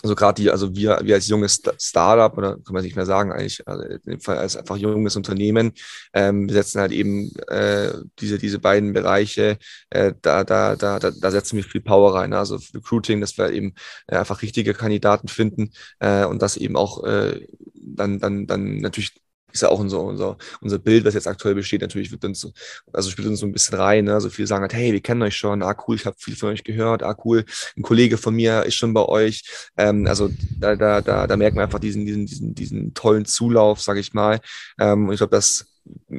also 0.03 0.15
gerade 0.15 0.43
die, 0.43 0.51
also 0.51 0.75
wir, 0.75 1.01
wir 1.03 1.15
als 1.15 1.29
junges 1.29 1.63
Startup, 1.79 2.37
oder 2.37 2.57
kann 2.57 2.75
man 2.75 2.85
nicht 2.85 2.97
mehr 2.97 3.07
sagen, 3.07 3.33
eigentlich, 3.33 3.67
also 3.67 3.83
in 3.83 4.01
dem 4.07 4.21
Fall 4.21 4.39
als 4.39 4.57
einfach 4.57 4.77
junges 4.77 5.17
Unternehmen, 5.17 5.73
ähm, 6.13 6.49
setzen 6.49 6.81
halt 6.81 6.93
eben 6.93 7.33
äh, 7.49 7.93
diese, 8.19 8.39
diese 8.39 8.59
beiden 8.59 8.93
Bereiche, 8.93 9.59
äh, 9.91 10.13
da, 10.21 10.45
da, 10.45 10.77
da, 10.77 10.99
da, 10.99 11.31
setzen 11.31 11.57
wir 11.57 11.65
viel 11.65 11.81
Power 11.81 12.15
rein. 12.15 12.35
Also 12.35 12.59
Recruiting, 12.75 13.21
dass 13.21 13.39
wir 13.39 13.51
eben 13.51 13.75
äh, 14.07 14.17
einfach 14.17 14.43
richtige 14.43 14.75
Kandidaten 14.75 15.29
finden 15.29 15.73
äh, 15.99 16.25
und 16.25 16.43
das 16.43 16.57
eben 16.57 16.77
auch 16.77 17.03
äh, 17.05 17.47
dann, 17.75 18.19
dann, 18.19 18.47
dann 18.47 18.79
natürlich 18.79 19.15
ist 19.57 19.63
ja 19.63 19.69
auch 19.69 19.81
unser, 19.81 20.01
unser, 20.03 20.37
unser 20.61 20.79
Bild, 20.79 21.05
was 21.05 21.15
jetzt 21.15 21.27
aktuell 21.27 21.55
besteht, 21.55 21.81
natürlich 21.81 22.11
wird 22.11 22.25
uns, 22.25 22.51
also 22.93 23.11
spielt 23.11 23.29
uns 23.29 23.41
so 23.41 23.47
ein 23.47 23.53
bisschen 23.53 23.79
rein. 23.79 24.05
Ne? 24.05 24.21
So 24.21 24.31
viele 24.31 24.47
sagen 24.47 24.63
halt, 24.63 24.75
hey, 24.75 24.93
wir 24.93 25.01
kennen 25.01 25.23
euch 25.23 25.37
schon, 25.37 25.63
ah 25.63 25.77
cool, 25.87 25.97
ich 25.97 26.07
habe 26.07 26.17
viel 26.19 26.37
von 26.37 26.51
euch 26.51 26.65
gehört, 26.65 27.03
ah 27.03 27.17
cool, 27.25 27.45
ein 27.77 27.83
Kollege 27.83 28.19
von 28.19 28.35
mir 28.35 28.65
ist 28.65 28.75
schon 28.75 28.95
bei 28.95 29.05
euch. 29.05 29.45
Ähm, 29.77 30.07
also 30.07 30.31
da, 30.59 30.77
da, 30.77 31.01
da, 31.01 31.27
da 31.27 31.37
merken 31.37 31.57
wir 31.57 31.63
einfach 31.63 31.79
diesen, 31.79 32.07
diesen, 32.07 32.27
diesen, 32.27 32.55
diesen 32.55 32.95
tollen 32.95 33.25
Zulauf, 33.25 33.81
sage 33.81 34.01
ich 34.01 34.13
mal. 34.13 34.41
Ähm, 34.79 35.07
und 35.07 35.13
ich 35.13 35.19
glaube, 35.19 35.35
das 35.35 35.67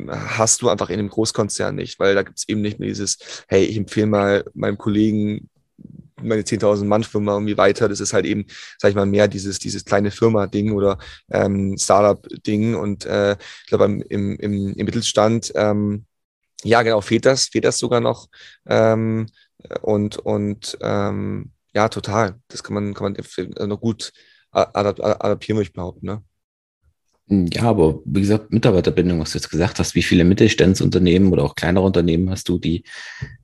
hast 0.09 0.61
du 0.61 0.69
einfach 0.69 0.89
in 0.89 0.99
einem 0.99 1.09
Großkonzern 1.09 1.75
nicht, 1.75 1.99
weil 1.99 2.15
da 2.15 2.23
gibt 2.23 2.37
es 2.37 2.47
eben 2.47 2.61
nicht 2.61 2.79
mehr 2.79 2.89
dieses, 2.89 3.17
hey, 3.47 3.63
ich 3.65 3.77
empfehle 3.77 4.07
mal 4.07 4.45
meinem 4.53 4.77
Kollegen 4.77 5.49
meine 6.21 6.43
10.000 6.43 6.85
Mann 6.85 7.03
Firma 7.03 7.33
irgendwie 7.33 7.57
weiter. 7.57 7.87
Das 7.89 7.99
ist 7.99 8.13
halt 8.13 8.25
eben, 8.25 8.45
sag 8.77 8.89
ich 8.89 8.95
mal, 8.95 9.05
mehr 9.05 9.27
dieses, 9.27 9.59
dieses 9.59 9.85
kleine 9.85 10.11
Firma-Ding 10.11 10.71
oder 10.71 10.97
ähm, 11.31 11.77
Startup-Ding. 11.77 12.75
Und 12.75 13.05
äh, 13.05 13.33
ich 13.33 13.67
glaube, 13.67 13.85
im, 13.85 14.01
im, 14.01 14.73
im 14.73 14.85
Mittelstand, 14.85 15.51
ähm, 15.55 16.05
ja, 16.63 16.81
genau, 16.81 17.01
fehlt 17.01 17.25
das, 17.25 17.47
fehlt 17.47 17.65
das 17.65 17.77
sogar 17.77 18.01
noch. 18.01 18.27
Ähm, 18.65 19.27
und 19.81 20.17
und 20.17 20.77
ähm, 20.81 21.51
ja, 21.73 21.89
total. 21.89 22.39
Das 22.47 22.63
kann 22.63 22.73
man, 22.73 22.93
kann 22.93 23.13
man 23.13 23.69
noch 23.69 23.79
gut 23.79 24.11
adaptieren, 24.51 25.57
würde 25.57 25.67
ich 25.67 25.73
behaupten. 25.73 26.05
Ne? 26.05 26.23
Ja, 27.29 27.63
aber 27.63 27.99
wie 28.05 28.21
gesagt, 28.21 28.53
Mitarbeiterbindung, 28.53 29.19
was 29.19 29.33
du 29.33 29.37
jetzt 29.37 29.49
gesagt 29.49 29.79
hast, 29.79 29.95
wie 29.95 30.01
viele 30.01 30.23
Mittelstandsunternehmen 30.23 31.33
oder 31.33 31.43
auch 31.43 31.55
kleinere 31.55 31.83
Unternehmen 31.83 32.29
hast 32.29 32.47
du, 32.47 32.57
die 32.57 32.85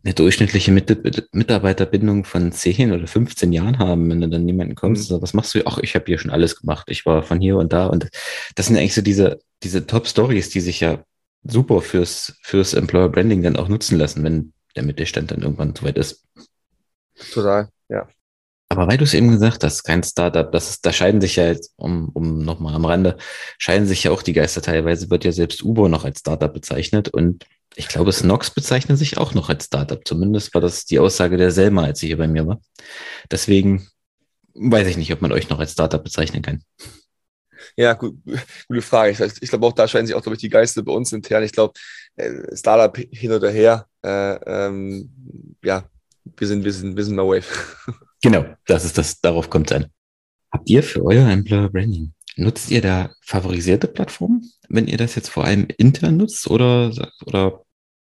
eine 0.06 0.13
durchschnittliche 0.13 0.72
Mitarbeiterbindung 0.72 2.24
von 2.24 2.54
10 2.54 2.93
oder 2.93 3.08
15 3.08 3.52
Jahren 3.52 3.80
haben, 3.80 4.10
wenn 4.10 4.22
du 4.22 4.30
dann 4.30 4.48
jemanden 4.48 4.76
kommst, 4.76 5.12
mhm. 5.12 5.22
was 5.22 5.34
machst 5.34 5.54
du? 5.54 5.65
Ach, 5.65 5.80
ich 5.80 5.96
habe 5.96 6.06
hier 6.06 6.17
schon 6.17 6.32
alles 6.32 6.62
gemacht, 6.62 6.88
ich 6.89 7.06
war 7.06 7.24
von 7.24 7.41
hier 7.41 7.58
und 7.58 7.74
da 7.74 7.88
und 7.88 8.08
das 8.56 8.67
sind 8.67 8.78
eigentlich 8.78 8.96
so 8.96 9.02
diese, 9.02 9.41
diese 9.63 9.86
Top-Stories, 9.86 10.50
die 10.50 10.62
sich 10.62 10.80
ja 10.80 11.04
super 11.43 11.82
fürs, 11.82 12.38
fürs 12.41 12.74
Employer 12.74 13.10
Branding 13.10 13.43
dann 13.43 13.58
auch 13.58 13.67
nutzen 13.67 13.98
lassen, 13.98 14.24
wenn 14.24 14.54
der 14.78 14.84
Mittelstand 14.84 15.32
dann 15.32 15.41
irgendwann 15.41 15.76
soweit 15.76 15.98
ist. 15.98 16.26
Total, 17.34 17.67
ja. 17.89 18.08
Aber 18.74 18.88
weil 18.88 18.98
du 18.98 19.04
es 19.04 19.14
eben 19.14 19.30
gesagt 19.30 19.64
hast, 19.64 19.84
kein 19.84 20.02
Startup, 20.02 20.52
das 20.52 20.72
ist, 20.72 20.84
da 20.84 20.92
scheiden 20.92 21.22
sich 21.22 21.36
ja 21.36 21.46
jetzt, 21.46 21.74
um, 21.76 22.10
um 22.10 22.40
nochmal 22.40 22.74
am 22.74 22.86
Rande, 22.86 23.18
scheiden 23.60 23.86
sich 23.86 24.04
ja 24.06 24.10
auch 24.10 24.24
die 24.24 24.34
Geister 24.34 24.64
teilweise, 24.64 25.12
wird 25.12 25.26
ja 25.26 25.32
selbst 25.32 25.62
Uber 25.62 25.90
noch 25.90 26.06
als 26.06 26.22
Startup 26.22 26.52
bezeichnet 26.52 27.10
und 27.10 27.46
ich 27.76 27.88
glaube, 27.88 28.12
Snox 28.12 28.50
bezeichnet 28.50 28.98
sich 28.98 29.20
auch 29.20 29.36
noch 29.36 29.50
als 29.50 29.66
Startup. 29.66 30.02
Zumindest 30.04 30.56
war 30.56 30.62
das 30.62 30.86
die 30.86 30.98
Aussage 30.98 31.38
der 31.38 31.52
Selma, 31.52 31.84
als 31.84 32.00
sie 32.00 32.08
hier 32.08 32.18
bei 32.18 32.28
mir 32.28 32.48
war. 32.48 32.62
Deswegen 33.30 33.88
weiß 34.56 34.88
ich 34.88 34.98
nicht, 34.98 35.14
ob 35.14 35.22
man 35.22 35.32
euch 35.32 35.50
noch 35.50 35.60
als 35.60 35.74
Startup 35.74 36.04
bezeichnen 36.04 36.42
kann. 36.42 36.64
Ja, 37.78 37.94
gut, 37.94 38.18
gute 38.68 38.82
Frage. 38.82 39.12
Ich, 39.12 39.40
ich 39.40 39.50
glaube 39.50 39.68
auch, 39.68 39.74
da 39.74 39.88
scheiden 39.88 40.08
sich 40.08 40.16
auch, 40.16 40.24
glaube 40.24 40.36
ich, 40.36 40.42
die 40.42 40.50
Geister 40.50 40.82
bei 40.82 40.94
uns 40.94 41.14
intern. 41.14 41.44
Ich 41.44 41.52
glaube, 41.52 41.74
äh, 42.16 42.56
Startup 42.56 42.98
hin 42.98 43.32
oder 43.34 43.52
her, 43.52 43.86
äh, 44.04 44.34
ähm, 44.68 45.58
ja, 45.64 45.84
wir 46.38 46.48
sind, 46.48 46.64
wir 46.64 46.74
sind, 46.74 46.98
wir 46.98 47.04
sind 47.04 47.16
mal 47.16 47.28
Wave. 47.28 47.46
Genau, 48.24 48.46
das 48.66 48.86
ist 48.86 48.98
das, 48.98 49.20
darauf 49.20 49.50
kommt 49.50 49.70
es 49.70 49.78
an. 49.78 49.88
Habt 50.52 50.70
ihr 50.70 50.82
für 50.82 51.04
euer 51.04 51.30
Employer 51.30 51.70
Branding, 51.70 52.14
nutzt 52.38 52.72
ihr 52.72 52.82
da 52.82 53.12
favorisierte 53.22 53.88
Plattformen, 53.88 54.50
wenn 54.70 54.88
ihr 54.88 54.98
das 54.98 55.16
jetzt 55.16 55.30
vor 55.30 55.44
allem 55.44 55.68
intern 55.78 56.18
nutzt 56.18 56.50
oder, 56.50 57.12
oder 57.26 57.66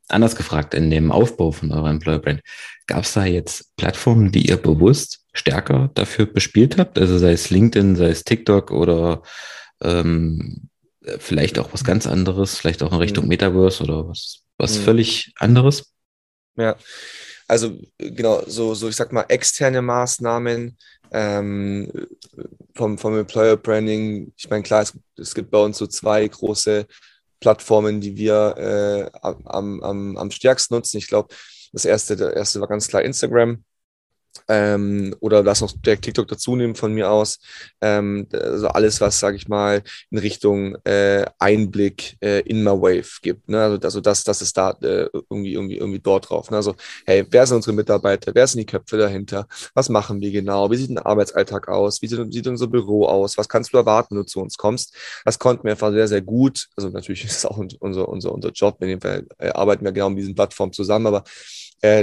anders 0.09 0.37
gefragt, 0.37 0.75
in 0.75 0.91
dem 0.91 1.11
Aufbau 1.11 1.53
von 1.53 1.73
eurer 1.73 1.91
Employer 1.91 2.19
Brand, 2.19 2.43
gab 2.87 3.05
es 3.05 3.15
da 3.15 3.25
jetzt 3.25 3.75
Plattformen, 3.77 4.31
die 4.31 4.47
ihr 4.47 4.59
bewusst 4.59 5.25
stärker 5.33 5.91
dafür 5.95 6.27
bespielt 6.27 6.77
habt? 6.77 6.99
Also 6.99 7.17
sei 7.19 7.33
es 7.33 7.49
LinkedIn, 7.49 7.97
sei 7.97 8.09
es 8.09 8.25
TikTok 8.25 8.73
oder 8.73 9.23
ähm, 9.83 10.69
vielleicht 11.19 11.59
auch 11.59 11.73
was 11.73 11.83
ganz 11.83 12.07
anderes, 12.07 12.59
vielleicht 12.59 12.83
auch 12.83 12.93
in 12.93 12.99
Richtung 12.99 13.25
mhm. 13.25 13.31
Metaverse 13.31 13.83
oder 13.83 14.07
was, 14.07 14.43
was 14.59 14.79
mhm. 14.79 14.83
völlig 14.83 15.33
anderes? 15.39 15.95
Ja, 16.57 16.77
also 17.55 17.79
genau, 17.99 18.43
so, 18.49 18.75
so 18.75 18.89
ich 18.89 18.97
sag 18.97 19.13
mal, 19.13 19.25
externe 19.29 19.81
Maßnahmen 19.81 20.77
ähm, 21.13 21.91
vom, 22.75 22.99
vom 22.99 23.17
Employer 23.17 23.57
Branding. 23.57 24.33
Ich 24.37 24.51
meine, 24.51 24.65
klar, 24.65 24.83
es, 24.83 24.93
es 25.17 25.35
gibt 25.37 25.53
bei 25.53 25.59
uns 25.59 25.79
so 25.79 25.87
zwei 25.87 26.27
große 26.27 26.87
Plattformen, 27.39 28.01
die 28.01 28.17
wir 28.17 28.57
äh, 29.15 29.19
am, 29.23 29.81
am, 29.83 30.17
am 30.17 30.31
stärksten 30.33 30.75
nutzen. 30.75 30.99
Ich 30.99 31.07
glaube, 31.07 31.33
das 31.73 31.85
erste, 31.85 32.17
der 32.17 32.35
erste 32.35 32.61
war 32.61 32.67
ganz 32.67 32.89
klar 32.89 33.03
Instagram. 33.03 33.63
Ähm, 34.49 35.15
oder 35.21 35.43
lass 35.43 35.61
noch 35.61 35.73
der 35.85 36.01
TikTok 36.01 36.29
dazu 36.29 36.57
nehmen 36.57 36.75
von 36.75 36.93
mir 36.93 37.11
aus. 37.11 37.39
Ähm, 37.81 38.27
also 38.33 38.69
alles, 38.69 39.01
was, 39.01 39.19
sage 39.19 39.37
ich 39.37 39.49
mal, 39.49 39.83
in 40.11 40.19
Richtung 40.19 40.77
äh, 40.85 41.25
Einblick 41.39 42.17
äh, 42.21 42.41
in 42.41 42.63
my 42.63 42.71
Wave 42.71 43.21
gibt. 43.23 43.49
Ne? 43.49 43.63
Also, 43.63 43.79
also 43.83 44.01
das, 44.01 44.25
das 44.25 44.43
ist 44.43 44.57
da 44.57 44.71
äh, 44.83 45.09
irgendwie, 45.13 45.55
irgendwie, 45.55 45.77
irgendwie 45.77 46.01
dort 46.01 46.29
drauf. 46.29 46.51
Ne? 46.51 46.57
Also, 46.57 46.75
hey, 47.07 47.25
wer 47.31 47.47
sind 47.47 47.57
unsere 47.57 47.75
Mitarbeiter? 47.75 48.35
Wer 48.35 48.47
sind 48.47 48.61
die 48.61 48.67
Köpfe 48.67 48.99
dahinter? 48.99 49.47
Was 49.75 49.89
machen 49.89 50.21
wir 50.21 50.31
genau? 50.31 50.71
Wie 50.71 50.77
sieht 50.77 50.91
ein 50.91 50.99
Arbeitsalltag 50.99 51.69
aus? 51.69 52.03
Wie 52.03 52.07
sieht, 52.07 52.33
sieht 52.33 52.47
unser 52.47 52.67
Büro 52.67 53.07
aus? 53.07 53.39
Was 53.39 53.49
kannst 53.49 53.73
du 53.73 53.79
erwarten, 53.79 54.15
wenn 54.15 54.23
du 54.23 54.27
zu 54.27 54.41
uns 54.41 54.57
kommst? 54.57 54.95
Das 55.25 55.39
konnten 55.39 55.65
wir 55.65 55.73
einfach 55.73 55.93
sehr, 55.93 56.09
sehr 56.09 56.23
gut. 56.23 56.69
Also 56.77 56.91
natürlich 56.91 57.25
ist 57.25 57.39
es 57.39 57.47
auch 57.47 57.59
unser, 57.59 58.09
unser, 58.09 58.33
unser 58.33 58.51
Job. 58.51 58.77
In 58.81 58.89
dem 58.89 59.01
Fall 59.01 59.27
äh, 59.39 59.51
arbeiten 59.51 59.85
wir 59.85 59.93
genau 59.93 60.11
mit 60.11 60.19
diesen 60.19 60.35
Plattformen 60.35 60.73
zusammen, 60.73 61.07
aber 61.07 61.25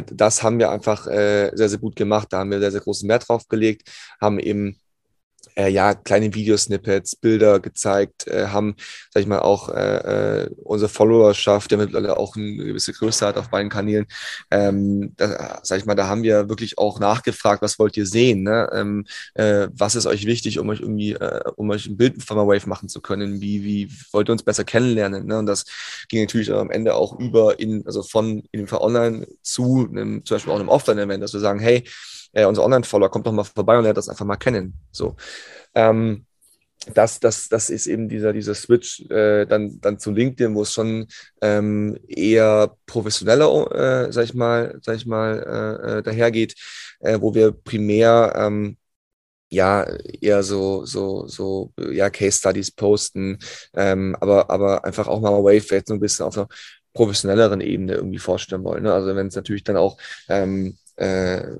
das 0.05 0.43
haben 0.43 0.59
wir 0.59 0.69
einfach 0.71 1.07
äh, 1.07 1.51
sehr, 1.53 1.69
sehr 1.69 1.79
gut 1.79 1.95
gemacht. 1.95 2.27
Da 2.31 2.39
haben 2.39 2.51
wir 2.51 2.59
sehr, 2.59 2.71
sehr 2.71 2.81
großen 2.81 3.07
Wert 3.09 3.27
drauf 3.27 3.47
gelegt, 3.47 3.89
haben 4.19 4.39
eben 4.39 4.77
äh, 5.55 5.69
ja, 5.69 5.93
kleine 5.93 6.33
Videosnippets, 6.33 7.15
Bilder 7.15 7.59
gezeigt, 7.59 8.27
äh, 8.27 8.47
haben, 8.47 8.75
sag 9.11 9.21
ich 9.21 9.27
mal, 9.27 9.39
auch 9.39 9.69
äh, 9.69 10.43
äh, 10.43 10.49
unsere 10.63 10.89
Followerschaft, 10.89 11.71
der 11.71 11.77
mittlerweile 11.77 12.17
auch 12.17 12.35
eine 12.35 12.65
gewisse 12.65 12.93
Größe 12.93 13.25
hat 13.25 13.37
auf 13.37 13.49
beiden 13.49 13.69
Kanälen, 13.69 14.05
ähm, 14.49 15.13
da, 15.17 15.59
sag 15.63 15.79
ich 15.79 15.85
mal, 15.85 15.95
da 15.95 16.07
haben 16.07 16.23
wir 16.23 16.49
wirklich 16.49 16.77
auch 16.77 16.99
nachgefragt, 16.99 17.61
was 17.61 17.79
wollt 17.79 17.97
ihr 17.97 18.05
sehen, 18.05 18.43
ne? 18.43 18.69
ähm, 18.73 19.05
äh, 19.33 19.67
was 19.73 19.95
ist 19.95 20.05
euch 20.05 20.25
wichtig, 20.25 20.59
um 20.59 20.69
euch 20.69 20.81
irgendwie, 20.81 21.13
äh, 21.13 21.41
um 21.55 21.69
euch 21.69 21.87
ein 21.87 21.97
Bild 21.97 22.23
von 22.23 22.37
der 22.37 22.47
Wave 22.47 22.67
machen 22.67 22.89
zu 22.89 23.01
können, 23.01 23.41
wie, 23.41 23.63
wie 23.63 23.91
wollt 24.11 24.29
ihr 24.29 24.33
uns 24.33 24.43
besser 24.43 24.63
kennenlernen, 24.63 25.25
ne? 25.25 25.37
und 25.39 25.45
das 25.45 25.65
ging 26.09 26.21
natürlich 26.21 26.51
am 26.51 26.71
Ende 26.71 26.95
auch 26.95 27.19
über 27.19 27.59
in, 27.59 27.85
also 27.85 28.03
von 28.03 28.43
in 28.51 28.59
dem 28.59 28.67
Fall 28.67 28.81
online 28.81 29.27
zu 29.41 29.87
einem, 29.89 30.25
zum 30.25 30.35
Beispiel 30.35 30.53
auch 30.53 30.59
einem 30.59 30.69
Offline-Event, 30.69 31.23
dass 31.23 31.33
wir 31.33 31.39
sagen, 31.39 31.59
hey, 31.59 31.83
äh, 32.33 32.45
unser 32.45 32.63
Online-Follower 32.63 33.09
kommt 33.09 33.27
doch 33.27 33.31
mal 33.31 33.43
vorbei 33.43 33.77
und 33.77 33.83
lernt 33.83 33.97
das 33.97 34.09
einfach 34.09 34.25
mal 34.25 34.37
kennen. 34.37 34.73
So. 34.91 35.15
Ähm, 35.75 36.25
das, 36.93 37.19
das, 37.19 37.47
das 37.47 37.69
ist 37.69 37.85
eben 37.85 38.09
dieser, 38.09 38.33
dieser 38.33 38.55
Switch 38.55 39.01
äh, 39.09 39.45
dann, 39.45 39.79
dann 39.81 39.99
zu 39.99 40.11
LinkedIn, 40.11 40.55
wo 40.55 40.63
es 40.63 40.73
schon 40.73 41.07
ähm, 41.41 41.97
eher 42.07 42.75
professioneller, 42.87 44.07
äh, 44.07 44.11
sag 44.11 44.23
ich 44.25 44.33
mal, 44.33 44.79
sag 44.81 44.95
ich 44.95 45.05
mal, 45.05 45.79
äh, 45.85 45.99
äh 45.99 46.01
dahergeht, 46.01 46.55
äh, 46.99 47.19
wo 47.21 47.35
wir 47.35 47.51
primär 47.51 48.33
ähm, 48.35 48.77
ja 49.49 49.83
eher 49.83 50.43
so 50.43 50.85
so 50.85 51.27
so 51.27 51.73
ja 51.77 52.09
Case 52.09 52.39
Studies 52.39 52.71
posten, 52.71 53.37
ähm, 53.75 54.15
aber 54.19 54.49
aber 54.49 54.85
einfach 54.85 55.07
auch 55.07 55.19
mal 55.21 55.43
Wave 55.43 55.75
jetzt 55.75 55.89
so 55.89 55.93
ein 55.93 55.99
bisschen 55.99 56.25
auf 56.25 56.37
einer 56.37 56.47
professionelleren 56.93 57.61
Ebene 57.61 57.95
irgendwie 57.95 58.19
vorstellen 58.19 58.63
wollen. 58.63 58.83
Ne? 58.83 58.93
Also 58.93 59.15
wenn 59.15 59.27
es 59.27 59.35
natürlich 59.35 59.63
dann 59.63 59.77
auch 59.77 59.97
ähm, 60.29 60.77
äh, 61.01 61.55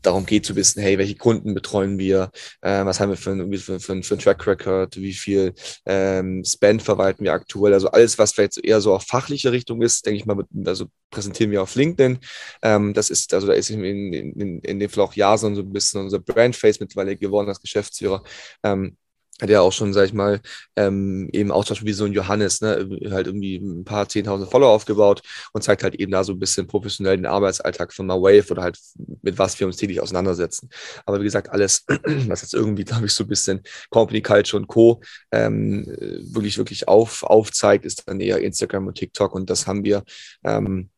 darum 0.00 0.26
geht 0.26 0.46
zu 0.46 0.54
wissen, 0.54 0.80
hey, 0.80 0.96
welche 0.96 1.16
Kunden 1.16 1.54
betreuen 1.54 1.98
wir, 1.98 2.30
äh, 2.60 2.84
was 2.84 3.00
haben 3.00 3.10
wir 3.10 3.16
für 3.16 3.32
ein, 3.32 3.52
für, 3.58 3.80
für, 3.80 4.02
für 4.02 4.14
ein 4.14 4.20
Track 4.20 4.46
Record, 4.46 4.96
wie 4.96 5.12
viel 5.12 5.54
ähm, 5.86 6.44
Spend 6.44 6.82
verwalten 6.82 7.24
wir 7.24 7.32
aktuell, 7.32 7.74
also 7.74 7.88
alles, 7.88 8.16
was 8.18 8.32
vielleicht 8.32 8.58
eher 8.58 8.80
so 8.80 8.94
auf 8.94 9.02
fachliche 9.02 9.50
Richtung 9.50 9.82
ist, 9.82 10.06
denke 10.06 10.18
ich 10.18 10.26
mal, 10.26 10.36
also 10.64 10.86
präsentieren 11.10 11.50
wir 11.50 11.62
auf 11.62 11.74
LinkedIn. 11.74 12.18
Ähm, 12.62 12.94
das 12.94 13.10
ist, 13.10 13.34
also 13.34 13.48
da 13.48 13.54
ist 13.54 13.70
in, 13.70 13.82
in, 13.82 14.12
in, 14.12 14.60
in 14.60 14.78
dem 14.78 14.88
Fall 14.88 15.02
auch 15.02 15.14
Jason 15.14 15.56
so 15.56 15.62
ein 15.62 15.72
bisschen 15.72 16.02
unser 16.02 16.20
Brandface 16.20 16.78
mittlerweile 16.78 17.16
geworden 17.16 17.48
als 17.48 17.60
Geschäftsführer. 17.60 18.22
Ähm, 18.62 18.96
hat 19.40 19.50
ja 19.50 19.60
auch 19.60 19.72
schon, 19.72 19.92
sag 19.92 20.06
ich 20.06 20.12
mal, 20.14 20.40
ähm, 20.76 21.28
eben 21.32 21.50
auch 21.50 21.64
zum 21.64 21.74
Beispiel 21.74 21.88
wie 21.88 21.92
so 21.92 22.04
ein 22.04 22.12
Johannes, 22.12 22.60
ne, 22.60 22.88
halt 23.10 23.26
irgendwie 23.26 23.56
ein 23.56 23.84
paar 23.84 24.08
zehntausend 24.08 24.50
Follower 24.50 24.70
aufgebaut 24.70 25.22
und 25.52 25.62
zeigt 25.62 25.82
halt 25.82 25.94
eben 25.96 26.12
da 26.12 26.24
so 26.24 26.32
ein 26.32 26.38
bisschen 26.38 26.66
professionell 26.66 27.16
den 27.16 27.26
Arbeitsalltag 27.26 27.92
von 27.92 28.06
MyWave 28.06 28.50
oder 28.50 28.62
halt 28.62 28.78
mit 29.22 29.38
was 29.38 29.58
wir 29.60 29.66
uns 29.66 29.76
täglich 29.76 30.00
auseinandersetzen. 30.00 30.70
Aber 31.04 31.20
wie 31.20 31.24
gesagt, 31.24 31.50
alles, 31.50 31.84
was 32.28 32.42
jetzt 32.42 32.54
irgendwie, 32.54 32.84
glaube 32.84 33.06
ich, 33.06 33.12
so 33.12 33.24
ein 33.24 33.28
bisschen 33.28 33.60
Company 33.90 34.22
Culture 34.22 34.60
und 34.60 34.68
Co. 34.68 35.02
Ähm, 35.32 35.84
wirklich, 35.86 36.56
wirklich 36.58 36.88
auf, 36.88 37.22
aufzeigt, 37.22 37.84
ist 37.84 38.04
dann 38.06 38.20
eher 38.20 38.38
Instagram 38.40 38.86
und 38.86 38.94
TikTok 38.94 39.34
und 39.34 39.50
das 39.50 39.66
haben 39.66 39.84
wir 39.84 40.02
ähm, 40.44 40.90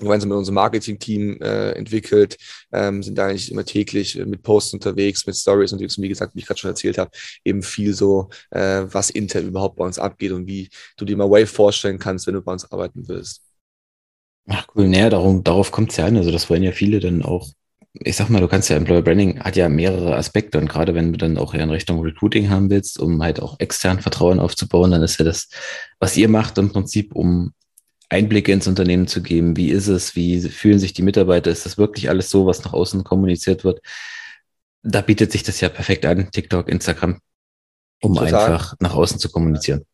gemeinsam 0.00 0.28
mit 0.28 0.38
unserem 0.38 0.54
Marketing-Team 0.56 1.40
äh, 1.40 1.72
entwickelt, 1.72 2.36
ähm, 2.72 3.02
sind 3.02 3.16
da 3.16 3.26
eigentlich 3.26 3.50
immer 3.50 3.64
täglich 3.64 4.18
äh, 4.18 4.24
mit 4.24 4.42
Posts 4.42 4.74
unterwegs, 4.74 5.26
mit 5.26 5.36
Stories 5.36 5.72
unterwegs 5.72 5.96
und 5.96 6.04
wie 6.04 6.08
gesagt, 6.08 6.34
wie 6.34 6.40
ich 6.40 6.46
gerade 6.46 6.60
schon 6.60 6.70
erzählt 6.70 6.98
habe, 6.98 7.10
eben 7.44 7.62
viel 7.62 7.94
so, 7.94 8.28
äh, 8.50 8.84
was 8.84 9.10
intern 9.10 9.46
überhaupt 9.46 9.76
bei 9.76 9.84
uns 9.84 9.98
abgeht 9.98 10.32
und 10.32 10.46
wie 10.46 10.68
du 10.96 11.04
dir 11.04 11.16
mal 11.16 11.30
Wave 11.30 11.46
vorstellen 11.46 11.98
kannst, 11.98 12.26
wenn 12.26 12.34
du 12.34 12.42
bei 12.42 12.52
uns 12.52 12.70
arbeiten 12.70 13.08
willst. 13.08 13.42
Ach 14.48 14.66
cool, 14.74 14.88
naja, 14.88 15.10
darum, 15.10 15.42
darauf 15.42 15.72
kommt 15.72 15.90
es 15.90 15.96
ja 15.96 16.06
an. 16.06 16.16
Also 16.16 16.30
das 16.30 16.48
wollen 16.48 16.62
ja 16.62 16.72
viele 16.72 17.00
dann 17.00 17.22
auch, 17.22 17.48
ich 17.94 18.16
sag 18.16 18.28
mal, 18.28 18.40
du 18.40 18.48
kannst 18.48 18.68
ja 18.68 18.76
Employer 18.76 19.02
Branding 19.02 19.40
hat 19.40 19.56
ja 19.56 19.68
mehrere 19.68 20.16
Aspekte 20.16 20.58
und 20.58 20.68
gerade 20.68 20.94
wenn 20.94 21.12
du 21.12 21.18
dann 21.18 21.38
auch 21.38 21.54
in 21.54 21.70
Richtung 21.70 22.00
Recruiting 22.00 22.48
haben 22.50 22.70
willst, 22.70 23.00
um 23.00 23.22
halt 23.22 23.40
auch 23.40 23.58
extern 23.58 24.00
Vertrauen 24.00 24.38
aufzubauen, 24.38 24.92
dann 24.92 25.02
ist 25.02 25.18
ja 25.18 25.24
das, 25.24 25.48
was 25.98 26.16
ihr 26.16 26.28
macht 26.28 26.58
im 26.58 26.70
Prinzip, 26.70 27.14
um 27.14 27.52
Einblicke 28.08 28.52
ins 28.52 28.68
Unternehmen 28.68 29.08
zu 29.08 29.22
geben. 29.22 29.56
Wie 29.56 29.70
ist 29.70 29.88
es? 29.88 30.14
Wie 30.14 30.40
fühlen 30.48 30.78
sich 30.78 30.92
die 30.92 31.02
Mitarbeiter? 31.02 31.50
Ist 31.50 31.66
das 31.66 31.78
wirklich 31.78 32.08
alles 32.08 32.30
so, 32.30 32.46
was 32.46 32.64
nach 32.64 32.72
außen 32.72 33.04
kommuniziert 33.04 33.64
wird? 33.64 33.80
Da 34.82 35.00
bietet 35.00 35.32
sich 35.32 35.42
das 35.42 35.60
ja 35.60 35.68
perfekt 35.68 36.06
an, 36.06 36.30
TikTok, 36.30 36.68
Instagram, 36.68 37.18
um 38.00 38.14
Total. 38.14 38.34
einfach 38.34 38.74
nach 38.78 38.94
außen 38.94 39.18
zu 39.18 39.28
kommunizieren. 39.30 39.84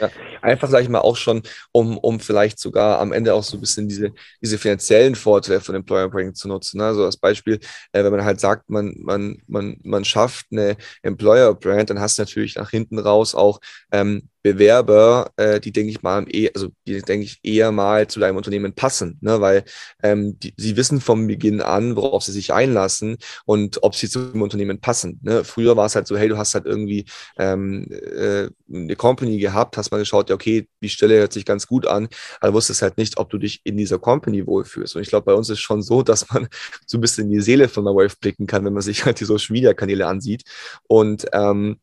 Ja. 0.00 0.10
Einfach, 0.40 0.68
sage 0.68 0.82
ich 0.82 0.88
mal, 0.88 0.98
auch 0.98 1.16
schon, 1.16 1.42
um, 1.70 1.96
um 1.98 2.18
vielleicht 2.18 2.58
sogar 2.58 2.98
am 2.98 3.12
Ende 3.12 3.32
auch 3.32 3.44
so 3.44 3.56
ein 3.56 3.60
bisschen 3.60 3.88
diese, 3.88 4.12
diese 4.40 4.58
finanziellen 4.58 5.14
Vorteile 5.14 5.60
von 5.60 5.76
Employer 5.76 6.08
Branding 6.08 6.34
zu 6.34 6.48
nutzen. 6.48 6.78
Ne? 6.78 6.86
Also 6.86 7.04
als 7.04 7.16
Beispiel, 7.16 7.60
äh, 7.92 8.02
wenn 8.02 8.10
man 8.10 8.24
halt 8.24 8.40
sagt, 8.40 8.68
man, 8.68 8.92
man, 8.98 9.40
man, 9.46 9.76
man 9.84 10.04
schafft 10.04 10.46
eine 10.50 10.76
Employer 11.02 11.54
Brand, 11.54 11.90
dann 11.90 12.00
hast 12.00 12.18
du 12.18 12.22
natürlich 12.22 12.56
nach 12.56 12.70
hinten 12.70 12.98
raus 12.98 13.36
auch 13.36 13.60
ähm, 13.92 14.28
Bewerber, 14.42 15.30
äh, 15.36 15.60
die 15.60 15.72
denke 15.72 15.90
ich 15.90 16.02
mal, 16.02 16.24
eh, 16.28 16.50
also 16.54 16.68
die 16.86 17.00
denke 17.00 17.24
ich 17.24 17.38
eher 17.42 17.70
mal 17.70 18.08
zu 18.08 18.18
deinem 18.18 18.36
Unternehmen 18.36 18.74
passen, 18.74 19.18
ne? 19.20 19.40
weil 19.40 19.64
ähm, 20.02 20.38
die, 20.40 20.52
sie 20.56 20.76
wissen 20.76 21.00
vom 21.00 21.26
Beginn 21.26 21.60
an, 21.60 21.96
worauf 21.96 22.24
sie 22.24 22.32
sich 22.32 22.52
einlassen 22.52 23.18
und 23.44 23.82
ob 23.82 23.94
sie 23.94 24.08
zum 24.08 24.42
Unternehmen 24.42 24.80
passen. 24.80 25.20
Ne? 25.22 25.44
Früher 25.44 25.76
war 25.76 25.86
es 25.86 25.94
halt 25.94 26.06
so, 26.06 26.16
hey, 26.16 26.28
du 26.28 26.36
hast 26.38 26.54
halt 26.54 26.66
irgendwie 26.66 27.06
ähm, 27.38 27.86
äh, 27.90 28.48
eine 28.72 28.96
Company 28.96 29.38
gehabt, 29.38 29.76
hast 29.76 29.92
mal 29.92 29.98
geschaut, 29.98 30.28
ja, 30.28 30.34
okay, 30.34 30.68
die 30.82 30.88
Stelle 30.88 31.18
hört 31.18 31.32
sich 31.32 31.44
ganz 31.44 31.66
gut 31.66 31.86
an, 31.86 32.08
aber 32.40 32.54
wusstest 32.54 32.82
halt 32.82 32.98
nicht, 32.98 33.18
ob 33.18 33.30
du 33.30 33.38
dich 33.38 33.60
in 33.64 33.76
dieser 33.76 33.98
Company 33.98 34.46
wohlfühlst. 34.46 34.96
Und 34.96 35.02
ich 35.02 35.08
glaube, 35.08 35.26
bei 35.26 35.34
uns 35.34 35.50
ist 35.50 35.60
schon 35.60 35.82
so, 35.82 36.02
dass 36.12 36.28
man 36.30 36.48
so 36.86 36.98
ein 36.98 37.00
bisschen 37.00 37.26
in 37.26 37.32
die 37.32 37.40
Seele 37.40 37.68
von 37.68 37.84
der 37.84 37.94
Wave 37.94 38.16
blicken 38.20 38.46
kann, 38.46 38.64
wenn 38.64 38.72
man 38.72 38.82
sich 38.82 39.04
halt 39.04 39.20
die 39.20 39.24
Social 39.24 39.52
Media 39.52 39.72
Kanäle 39.74 40.06
ansieht. 40.06 40.42
Und 40.88 41.26
ähm, 41.32 41.78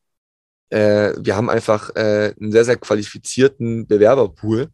äh, 0.70 1.14
wir 1.18 1.36
haben 1.36 1.50
einfach 1.50 1.96
äh, 1.96 2.34
einen 2.40 2.52
sehr, 2.52 2.66
sehr 2.66 2.78
qualifizierten 2.78 3.88
Bewerberpool, 3.88 4.70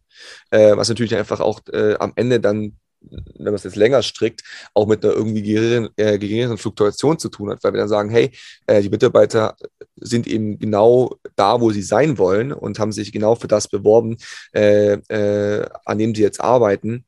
äh, 0.50 0.76
was 0.76 0.88
natürlich 0.88 1.16
einfach 1.16 1.40
auch 1.40 1.60
äh, 1.72 1.94
am 1.98 2.12
Ende 2.16 2.40
dann 2.40 2.76
wenn 3.10 3.44
man 3.44 3.54
es 3.54 3.64
jetzt 3.64 3.76
länger 3.76 4.02
strickt, 4.02 4.42
auch 4.74 4.86
mit 4.86 5.04
einer 5.04 5.14
irgendwie 5.14 5.42
geringeren, 5.42 5.88
äh, 5.96 6.18
geringeren 6.18 6.58
Fluktuation 6.58 7.18
zu 7.18 7.28
tun 7.28 7.50
hat, 7.50 7.62
weil 7.62 7.72
wir 7.72 7.80
dann 7.80 7.88
sagen, 7.88 8.10
hey, 8.10 8.32
äh, 8.66 8.82
die 8.82 8.88
Mitarbeiter 8.88 9.56
sind 9.96 10.26
eben 10.26 10.58
genau 10.58 11.16
da, 11.36 11.60
wo 11.60 11.70
sie 11.70 11.82
sein 11.82 12.18
wollen 12.18 12.52
und 12.52 12.78
haben 12.78 12.92
sich 12.92 13.12
genau 13.12 13.34
für 13.34 13.48
das 13.48 13.68
beworben, 13.68 14.16
äh, 14.54 14.94
äh, 14.94 15.68
an 15.84 15.98
dem 15.98 16.14
sie 16.14 16.22
jetzt 16.22 16.40
arbeiten. 16.40 17.04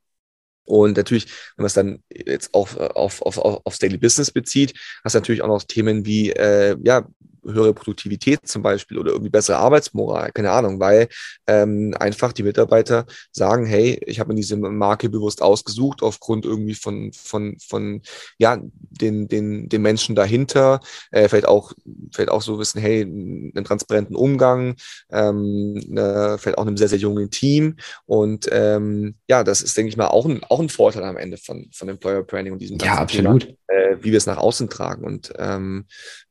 Und 0.64 0.98
natürlich, 0.98 1.26
wenn 1.56 1.62
man 1.62 1.66
es 1.66 1.74
dann 1.74 2.02
jetzt 2.12 2.52
auf, 2.52 2.76
auf, 2.76 3.22
auf, 3.22 3.38
aufs 3.38 3.78
Daily 3.78 3.96
Business 3.96 4.30
bezieht, 4.30 4.74
hast 5.02 5.14
du 5.14 5.18
natürlich 5.18 5.42
auch 5.42 5.48
noch 5.48 5.64
Themen 5.64 6.04
wie, 6.04 6.30
äh, 6.30 6.76
ja, 6.82 7.06
höhere 7.52 7.74
Produktivität 7.74 8.46
zum 8.46 8.62
Beispiel 8.62 8.98
oder 8.98 9.12
irgendwie 9.12 9.30
bessere 9.30 9.58
Arbeitsmoral, 9.58 10.32
keine 10.32 10.50
Ahnung, 10.50 10.80
weil 10.80 11.08
ähm, 11.46 11.94
einfach 11.98 12.32
die 12.32 12.42
Mitarbeiter 12.42 13.06
sagen, 13.32 13.66
hey, 13.66 14.00
ich 14.06 14.20
habe 14.20 14.28
mir 14.28 14.36
diese 14.36 14.56
Marke 14.56 15.08
bewusst 15.08 15.42
ausgesucht 15.42 16.02
aufgrund 16.02 16.44
irgendwie 16.44 16.74
von, 16.74 17.12
von, 17.12 17.56
von 17.58 18.02
ja, 18.38 18.58
den, 18.72 19.28
den, 19.28 19.68
den 19.68 19.82
Menschen 19.82 20.14
dahinter, 20.14 20.80
äh, 21.10 21.28
vielleicht 21.28 21.48
auch, 21.48 21.72
vielleicht 22.12 22.30
auch 22.30 22.42
so 22.42 22.58
wissen, 22.58 22.80
hey, 22.80 23.02
einen 23.02 23.64
transparenten 23.64 24.16
Umgang, 24.16 24.76
ähm, 25.10 25.74
ne, 25.88 26.36
vielleicht 26.38 26.58
auch 26.58 26.66
einem 26.66 26.76
sehr, 26.76 26.88
sehr 26.88 26.98
jungen 26.98 27.30
Team. 27.30 27.76
Und 28.06 28.48
ähm, 28.52 29.16
ja, 29.28 29.44
das 29.44 29.62
ist, 29.62 29.76
denke 29.76 29.90
ich 29.90 29.96
mal, 29.96 30.08
auch 30.08 30.26
ein, 30.26 30.42
auch 30.48 30.60
ein 30.60 30.68
Vorteil 30.68 31.04
am 31.04 31.16
Ende 31.16 31.36
von, 31.36 31.68
von 31.72 31.88
Employer 31.88 32.22
Branding 32.22 32.52
und 32.52 32.60
diesem 32.60 32.78
ganzen 32.78 32.94
ja, 32.94 33.02
absolut. 33.02 33.42
Thema, 33.42 33.56
äh, 33.68 33.96
wie 34.00 34.10
wir 34.10 34.18
es 34.18 34.26
nach 34.26 34.38
außen 34.38 34.68
tragen. 34.68 35.04
Und 35.04 35.32
ähm, 35.38 35.86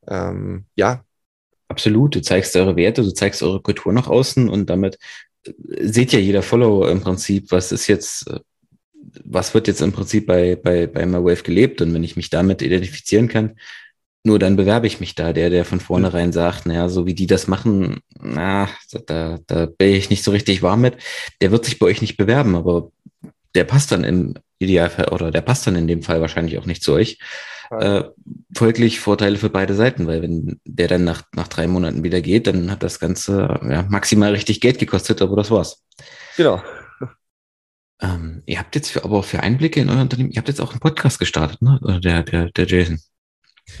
ähm, 0.06 0.66
ja, 0.74 1.04
Absolut, 1.68 2.14
du 2.14 2.22
zeigst 2.22 2.56
eure 2.56 2.76
Werte, 2.76 3.02
du 3.02 3.12
zeigst 3.12 3.42
eure 3.42 3.60
Kultur 3.60 3.92
nach 3.92 4.08
außen 4.08 4.48
und 4.48 4.70
damit 4.70 4.98
äh, 5.46 5.52
sieht 5.80 6.12
ja 6.12 6.18
jeder 6.18 6.42
Follower 6.42 6.90
im 6.90 7.00
Prinzip, 7.00 7.52
was 7.52 7.72
ist 7.72 7.86
jetzt, 7.86 8.28
äh, 8.28 8.40
was 9.24 9.54
wird 9.54 9.68
jetzt 9.68 9.82
im 9.82 9.92
Prinzip 9.92 10.26
bei, 10.26 10.56
bei, 10.56 10.86
bei 10.86 11.06
MyWave 11.06 11.42
gelebt 11.42 11.80
und 11.82 11.92
wenn 11.94 12.04
ich 12.04 12.16
mich 12.16 12.30
damit 12.30 12.62
identifizieren 12.62 13.28
kann, 13.28 13.56
nur 14.24 14.38
dann 14.38 14.56
bewerbe 14.56 14.86
ich 14.86 15.00
mich 15.00 15.14
da. 15.14 15.32
Der, 15.32 15.50
der 15.50 15.64
von 15.64 15.80
vornherein 15.80 16.32
sagt, 16.32 16.66
naja, 16.66 16.88
so 16.88 17.06
wie 17.06 17.14
die 17.14 17.26
das 17.26 17.48
machen, 17.48 18.00
na, 18.20 18.68
da, 19.06 19.38
da 19.46 19.66
bin 19.66 19.94
ich 19.94 20.10
nicht 20.10 20.24
so 20.24 20.30
richtig 20.30 20.62
warm 20.62 20.80
mit, 20.82 20.96
der 21.40 21.50
wird 21.50 21.64
sich 21.64 21.78
bei 21.78 21.86
euch 21.86 22.00
nicht 22.00 22.16
bewerben, 22.16 22.56
aber 22.56 22.90
der 23.54 23.64
passt 23.64 23.92
dann 23.92 24.04
im 24.04 24.34
Idealfall 24.58 25.08
oder 25.08 25.30
der 25.30 25.40
passt 25.40 25.66
dann 25.66 25.76
in 25.76 25.86
dem 25.86 26.02
Fall 26.02 26.20
wahrscheinlich 26.20 26.58
auch 26.58 26.66
nicht 26.66 26.82
zu 26.82 26.92
euch. 26.92 27.18
Äh, 27.70 28.04
folglich 28.56 29.00
Vorteile 29.00 29.36
für 29.36 29.50
beide 29.50 29.74
Seiten, 29.74 30.06
weil 30.06 30.22
wenn 30.22 30.60
der 30.64 30.88
dann 30.88 31.04
nach, 31.04 31.22
nach 31.34 31.48
drei 31.48 31.66
Monaten 31.66 32.02
wieder 32.02 32.20
geht, 32.20 32.46
dann 32.46 32.70
hat 32.70 32.82
das 32.82 32.98
Ganze 32.98 33.60
ja, 33.68 33.82
maximal 33.88 34.32
richtig 34.32 34.60
Geld 34.60 34.78
gekostet, 34.78 35.20
aber 35.20 35.36
das 35.36 35.50
war's. 35.50 35.82
Genau. 36.36 36.62
Ähm, 38.00 38.44
ihr 38.46 38.60
habt 38.60 38.76
jetzt 38.76 38.92
für, 38.92 39.02
aber 39.02 39.24
für 39.24 39.40
Einblicke 39.40 39.80
in 39.80 39.90
euer 39.90 40.02
Unternehmen, 40.02 40.30
ihr 40.30 40.36
habt 40.36 40.46
jetzt 40.46 40.60
auch 40.60 40.70
einen 40.70 40.78
Podcast 40.78 41.18
gestartet, 41.18 41.60
ne? 41.62 41.80
Der, 42.00 42.22
der, 42.22 42.48
der 42.52 42.64
Jason. 42.64 43.00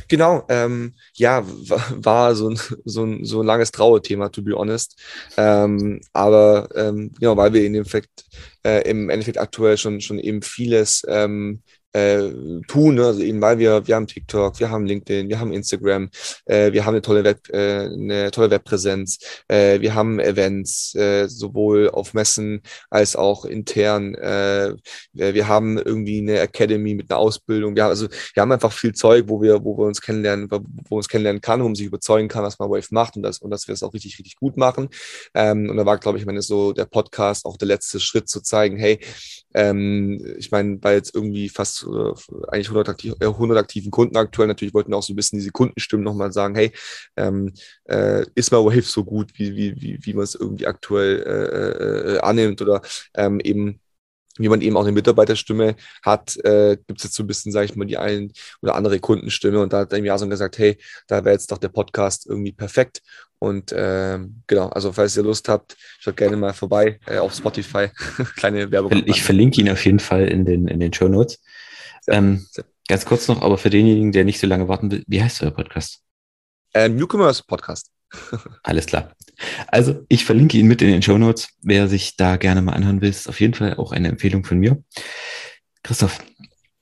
Genau, 0.08 0.44
ähm, 0.48 0.94
ja, 1.14 1.44
war 1.46 2.34
so 2.34 2.50
ein, 2.50 2.58
so, 2.84 3.04
ein, 3.04 3.24
so 3.24 3.40
ein 3.40 3.46
langes 3.46 3.70
Trauerthema, 3.70 4.28
to 4.28 4.42
be 4.42 4.54
honest. 4.54 5.00
Ähm, 5.36 6.00
aber 6.12 6.68
ähm, 6.74 7.12
genau, 7.18 7.36
weil 7.36 7.52
wir 7.52 7.64
in 7.64 7.72
dem 7.72 7.80
Endeffekt, 7.80 8.24
äh, 8.64 8.88
im 8.88 9.08
Endeffekt 9.10 9.38
aktuell 9.38 9.78
schon, 9.78 10.00
schon 10.00 10.18
eben 10.18 10.42
vieles 10.42 11.04
ähm, 11.08 11.62
äh, 11.92 12.30
tun. 12.66 12.96
Ne? 12.96 13.06
Also 13.06 13.20
eben, 13.20 13.40
weil 13.40 13.58
wir, 13.58 13.86
wir 13.86 13.94
haben 13.94 14.06
TikTok, 14.06 14.60
wir 14.60 14.70
haben 14.70 14.86
LinkedIn, 14.86 15.28
wir 15.28 15.40
haben 15.40 15.52
Instagram, 15.52 16.10
äh, 16.46 16.72
wir 16.72 16.84
haben 16.84 16.94
eine 16.94 17.02
tolle 17.02 17.24
Web, 17.24 17.48
äh, 17.50 17.86
eine 17.86 18.30
tolle 18.30 18.50
Webpräsenz, 18.50 19.18
äh, 19.48 19.80
wir 19.80 19.94
haben 19.94 20.20
Events, 20.20 20.94
äh, 20.94 21.28
sowohl 21.28 21.90
auf 21.90 22.14
Messen 22.14 22.62
als 22.90 23.16
auch 23.16 23.44
intern. 23.44 24.14
Äh, 24.14 24.74
wir 25.12 25.48
haben 25.48 25.78
irgendwie 25.78 26.18
eine 26.18 26.40
Academy 26.40 26.94
mit 26.94 27.10
einer 27.10 27.18
Ausbildung. 27.18 27.74
Wir 27.74 27.84
haben, 27.84 27.90
also 27.90 28.08
wir 28.34 28.40
haben 28.40 28.52
einfach 28.52 28.72
viel 28.72 28.94
Zeug, 28.94 29.24
wo 29.28 29.40
wir, 29.40 29.64
wo 29.64 29.76
wir 29.78 29.86
uns 29.86 30.00
kennenlernen, 30.00 30.50
wo, 30.50 30.60
wo 30.88 30.96
uns 30.96 31.08
kennenlernen 31.08 31.40
kann, 31.40 31.60
wo 31.60 31.64
man 31.64 31.74
sich 31.74 31.86
überzeugen 31.86 32.28
kann, 32.28 32.44
was 32.44 32.58
man 32.58 32.70
Wave 32.70 32.88
macht 32.90 33.16
und 33.16 33.22
das, 33.22 33.38
und 33.38 33.50
dass 33.50 33.66
wir 33.68 33.72
es 33.72 33.82
auch 33.82 33.94
richtig, 33.94 34.18
richtig 34.18 34.36
gut 34.36 34.56
machen. 34.56 34.88
Ähm, 35.34 35.70
und 35.70 35.76
da 35.76 35.86
war, 35.86 35.98
glaube 35.98 36.18
ich, 36.18 36.26
meine, 36.26 36.42
so 36.42 36.72
der 36.72 36.84
Podcast 36.84 37.46
auch 37.46 37.56
der 37.56 37.68
letzte 37.68 38.00
Schritt 38.00 38.28
zu 38.28 38.40
zeigen, 38.40 38.76
hey, 38.76 39.00
ähm, 39.54 40.36
ich 40.38 40.50
meine, 40.50 40.78
weil 40.82 40.96
jetzt 40.96 41.14
irgendwie 41.14 41.48
fast 41.48 41.77
äh, 41.84 42.14
eigentlich 42.48 42.68
100, 42.68 42.88
aktiv, 42.88 43.14
äh, 43.20 43.26
100 43.26 43.58
aktiven 43.58 43.90
Kunden 43.90 44.16
aktuell, 44.16 44.48
natürlich 44.48 44.74
wollten 44.74 44.90
wir 44.90 44.96
auch 44.96 45.02
so 45.02 45.12
ein 45.12 45.16
bisschen 45.16 45.38
diese 45.38 45.52
Kundenstimmen 45.52 46.04
nochmal 46.04 46.32
sagen, 46.32 46.54
hey, 46.54 46.72
ähm, 47.16 47.52
äh, 47.84 48.24
ist 48.34 48.52
mal 48.52 48.64
Wave 48.64 48.82
so 48.82 49.04
gut, 49.04 49.32
wie, 49.34 49.56
wie, 49.56 49.80
wie, 49.80 49.98
wie 50.02 50.14
man 50.14 50.24
es 50.24 50.34
irgendwie 50.34 50.66
aktuell 50.66 51.22
äh, 51.22 52.14
äh, 52.16 52.18
annimmt 52.20 52.62
oder 52.62 52.82
ähm, 53.14 53.40
eben 53.40 53.80
wie 54.38 54.48
man 54.48 54.60
eben 54.60 54.76
auch 54.76 54.82
eine 54.82 54.92
Mitarbeiterstimme 54.92 55.76
hat, 56.02 56.36
äh, 56.44 56.76
gibt 56.86 57.00
es 57.00 57.04
jetzt 57.04 57.14
so 57.14 57.22
ein 57.22 57.26
bisschen, 57.26 57.52
sage 57.52 57.66
ich 57.66 57.76
mal, 57.76 57.86
die 57.86 57.98
ein 57.98 58.32
oder 58.62 58.76
andere 58.76 59.00
Kundenstimme. 59.00 59.60
Und 59.60 59.72
da 59.72 59.80
hat 59.80 59.92
der 59.92 59.98
Jason 59.98 60.30
gesagt, 60.30 60.58
hey, 60.58 60.78
da 61.08 61.24
wäre 61.24 61.34
jetzt 61.34 61.50
doch 61.50 61.58
der 61.58 61.68
Podcast 61.68 62.26
irgendwie 62.26 62.52
perfekt. 62.52 63.02
Und 63.40 63.72
ähm, 63.76 64.42
genau, 64.46 64.68
also 64.68 64.92
falls 64.92 65.16
ihr 65.16 65.22
Lust 65.22 65.48
habt, 65.48 65.76
schaut 66.00 66.16
gerne 66.16 66.36
mal 66.36 66.52
vorbei 66.52 66.98
äh, 67.06 67.18
auf 67.18 67.34
Spotify. 67.34 67.88
Kleine 68.36 68.70
Werbung. 68.70 69.02
Ich 69.06 69.22
verlinke 69.22 69.60
ihn 69.60 69.70
auf 69.70 69.84
jeden 69.84 70.00
Fall 70.00 70.26
in 70.26 70.44
den, 70.44 70.66
in 70.66 70.80
den 70.80 70.92
Show 70.92 71.08
Notes. 71.08 71.38
Ähm, 72.08 72.46
ganz 72.88 73.04
kurz 73.04 73.28
noch, 73.28 73.42
aber 73.42 73.58
für 73.58 73.70
denjenigen, 73.70 74.12
der 74.12 74.24
nicht 74.24 74.40
so 74.40 74.46
lange 74.46 74.68
warten 74.68 74.90
will, 74.90 75.04
wie 75.06 75.22
heißt 75.22 75.42
euer 75.42 75.50
Podcast? 75.50 76.00
Äh, 76.74 76.88
Newcomers 76.88 77.42
Podcast. 77.42 77.90
Alles 78.62 78.86
klar. 78.86 79.12
Also 79.68 80.04
ich 80.08 80.24
verlinke 80.24 80.56
ihn 80.58 80.66
mit 80.66 80.82
in 80.82 80.88
den 80.88 81.02
Show 81.02 81.18
Notes. 81.18 81.48
Wer 81.62 81.88
sich 81.88 82.16
da 82.16 82.36
gerne 82.36 82.62
mal 82.62 82.72
anhören 82.72 83.00
will, 83.00 83.10
ist 83.10 83.28
auf 83.28 83.40
jeden 83.40 83.54
Fall 83.54 83.76
auch 83.76 83.92
eine 83.92 84.08
Empfehlung 84.08 84.44
von 84.44 84.58
mir. 84.58 84.82
Christoph, 85.82 86.18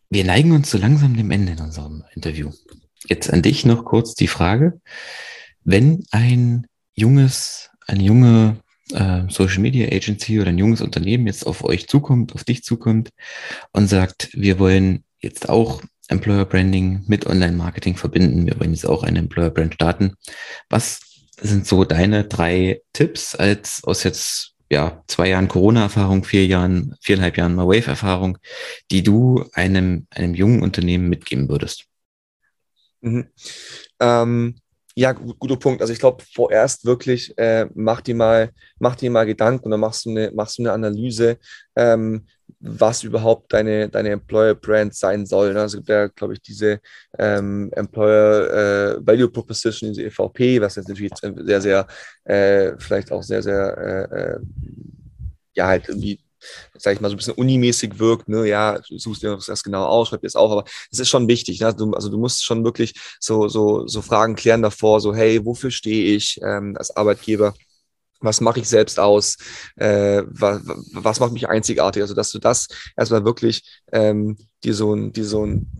wir 0.08 0.24
neigen 0.24 0.52
uns 0.52 0.70
so 0.70 0.78
langsam 0.78 1.16
dem 1.16 1.30
Ende 1.30 1.52
in 1.52 1.60
unserem 1.60 2.04
Interview. 2.14 2.52
Jetzt 3.08 3.32
an 3.32 3.42
dich 3.42 3.66
noch 3.66 3.84
kurz 3.84 4.14
die 4.14 4.28
Frage 4.28 4.80
wenn 5.66 6.04
ein 6.12 6.66
junges, 6.94 7.70
eine 7.86 8.02
junge 8.02 8.56
äh, 8.92 9.22
Social 9.28 9.58
Media 9.58 9.88
Agency 9.88 10.40
oder 10.40 10.50
ein 10.50 10.58
junges 10.58 10.80
Unternehmen 10.80 11.26
jetzt 11.26 11.44
auf 11.44 11.64
euch 11.64 11.88
zukommt, 11.88 12.34
auf 12.34 12.44
dich 12.44 12.62
zukommt 12.62 13.10
und 13.72 13.88
sagt, 13.88 14.30
wir 14.32 14.58
wollen 14.60 15.02
jetzt 15.20 15.48
auch 15.48 15.83
Employer 16.09 16.44
Branding 16.44 17.05
mit 17.07 17.26
Online 17.26 17.57
Marketing 17.57 17.96
verbinden, 17.96 18.46
wir 18.46 18.59
wollen 18.61 18.72
jetzt 18.72 18.87
auch 18.87 19.02
eine 19.02 19.18
Employer 19.18 19.50
Brand 19.50 19.74
starten. 19.74 20.14
Was 20.68 21.00
sind 21.40 21.66
so 21.66 21.85
deine 21.85 22.24
drei 22.24 22.81
Tipps 22.92 23.35
als 23.35 23.83
aus 23.85 24.05
jetzt 24.05 24.55
ja, 24.68 25.02
zwei 25.07 25.29
Jahren 25.29 25.48
Corona-Erfahrung, 25.48 26.24
vier 26.24 26.46
Jahren, 26.46 26.96
viereinhalb 27.00 27.37
Jahren 27.37 27.57
Wave-Erfahrung, 27.57 28.38
die 28.90 29.02
du 29.02 29.44
einem, 29.52 30.07
einem 30.11 30.35
jungen 30.35 30.62
Unternehmen 30.62 31.09
mitgeben 31.09 31.48
würdest? 31.48 31.85
Mhm. 33.00 33.29
Ähm, 34.00 34.57
ja, 34.98 35.12
guter 35.12 35.56
Punkt. 35.56 35.82
Also 35.82 35.92
ich 35.92 35.98
glaube, 35.98 36.24
vorerst 36.35 36.87
wirklich 36.87 37.37
äh, 37.37 37.66
mach 37.74 38.00
dir 38.00 38.14
mal, 38.14 38.50
mach 38.78 38.96
dir 38.96 39.11
mal 39.11 39.26
Gedanken 39.26 39.70
dann 39.70 39.80
machst 39.80 40.06
du 40.06 40.11
eine, 40.11 40.30
machst 40.35 40.59
du 40.59 40.62
eine 40.62 40.72
Analyse, 40.72 41.38
ähm, 41.76 42.26
was 42.61 43.02
überhaupt 43.02 43.52
deine, 43.52 43.90
deine 43.90 44.11
Employer 44.11 44.54
Brand 44.54 44.94
sein 44.94 45.26
soll. 45.26 45.52
Ne? 45.52 45.61
Also 45.61 45.80
da 45.80 46.06
glaube 46.09 46.32
ich 46.32 46.40
diese 46.40 46.80
ähm, 47.18 47.70
Employer 47.74 48.96
äh, 48.96 49.06
Value 49.06 49.28
Proposition, 49.28 49.92
diese 49.92 50.04
EVP, 50.04 50.62
was 50.62 50.76
jetzt 50.76 50.88
natürlich 50.88 51.12
sehr, 51.20 51.61
sehr, 51.61 51.87
äh, 52.24 52.72
vielleicht 52.78 53.12
auch 53.12 53.22
sehr, 53.22 53.42
sehr, 53.42 54.09
äh, 54.11 54.16
äh 54.16 54.38
ja, 55.54 55.66
halt 55.66 55.88
irgendwie 55.88 56.20
sag 56.76 56.94
ich 56.94 57.00
mal, 57.00 57.09
so 57.09 57.14
ein 57.14 57.18
bisschen 57.18 57.35
unimäßig 57.35 57.98
wirkt, 57.98 58.28
ne, 58.28 58.46
ja, 58.46 58.78
suchst 58.88 59.22
dir 59.22 59.38
das 59.46 59.62
genau 59.62 59.85
aus, 59.87 60.09
schreib 60.09 60.20
dir 60.20 60.26
das 60.26 60.37
auf, 60.37 60.50
aber 60.50 60.64
das 60.90 61.00
ist 61.00 61.09
schon 61.09 61.28
wichtig, 61.28 61.61
ne? 61.61 61.74
du, 61.74 61.92
also 61.92 62.09
du 62.09 62.18
musst 62.18 62.44
schon 62.44 62.64
wirklich 62.64 62.94
so, 63.20 63.48
so, 63.48 63.87
so 63.87 64.02
Fragen 64.02 64.35
klären 64.37 64.62
davor, 64.62 65.00
so, 65.00 65.14
hey, 65.14 65.44
wofür 65.44 65.70
stehe 65.70 66.16
ich 66.16 66.40
ähm, 66.42 66.74
als 66.76 66.96
Arbeitgeber? 66.96 67.54
was 68.20 68.40
mache 68.40 68.61
ich 68.61 68.68
selbst 68.68 68.98
aus, 68.98 69.37
äh, 69.76 70.22
was, 70.26 70.62
was 70.92 71.20
macht 71.20 71.32
mich 71.32 71.48
einzigartig, 71.48 72.02
also 72.02 72.14
dass 72.14 72.30
du 72.30 72.38
das 72.38 72.68
erstmal 72.96 73.24
wirklich 73.24 73.62
ähm, 73.92 74.37
dir 74.64 74.74
so 74.74 74.94
ein, 74.94 75.12
dir 75.12 75.24
so 75.24 75.44
ein, 75.44 75.70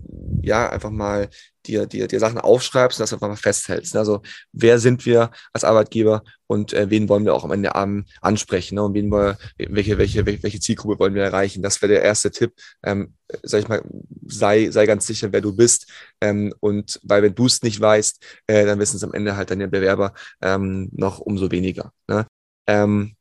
ja, 0.43 0.69
einfach 0.69 0.91
mal 0.91 1.29
dir, 1.67 1.87
dir, 1.87 2.07
dir 2.07 2.21
Sachen 2.21 2.39
aufschreibst 2.39 2.99
und 2.99 3.03
das 3.03 3.13
einfach 3.13 3.29
mal 3.29 3.37
festhältst. 3.37 3.95
Ne? 3.95 4.01
Also 4.01 4.23
wer 4.53 4.79
sind 4.79 5.07
wir 5.07 5.31
als 5.53 5.65
Arbeitgeber 5.65 6.23
und 6.47 6.73
äh, 6.73 6.91
wen 6.91 7.09
wollen 7.09 7.25
wir 7.25 7.35
auch 7.35 7.45
am 7.45 7.53
Ende 7.53 7.75
an, 7.75 8.07
ansprechen 8.21 8.77
ne? 8.77 8.85
und 8.85 8.95
wen 8.95 9.11
wir, 9.11 9.39
welche, 9.59 9.99
welche, 9.99 10.25
welche 10.27 10.61
Zielgruppe 10.61 10.99
wollen 10.99 11.15
wir 11.15 11.25
erreichen. 11.25 11.63
Das 11.63 11.83
wäre 11.83 11.93
der 11.93 12.03
erste 12.03 12.31
Tipp. 12.31 12.53
Ähm, 12.83 13.15
sag 13.43 13.61
ich 13.61 13.69
mal, 13.69 13.83
sei, 14.27 14.71
sei 14.71 14.87
ganz 14.87 15.07
sicher, 15.07 15.33
wer 15.33 15.41
du 15.41 15.55
bist. 15.55 15.91
Ähm, 16.21 16.55
und 16.61 17.01
weil 17.03 17.23
wenn 17.23 17.35
du 17.35 17.47
es 17.47 17.63
nicht 17.63 17.81
weißt, 17.81 18.25
äh, 18.47 18.65
dann 18.65 18.79
wissen 18.79 18.97
es 18.97 19.05
am 19.05 19.13
Ende 19.15 19.37
halt 19.37 19.51
deine 19.51 19.69
Bewerber 19.69 20.15
ähm, 20.41 20.89
noch 20.93 21.19
umso 21.19 21.51
weniger. 21.51 21.93
Ne? 22.09 22.27
Ähm, 22.67 23.17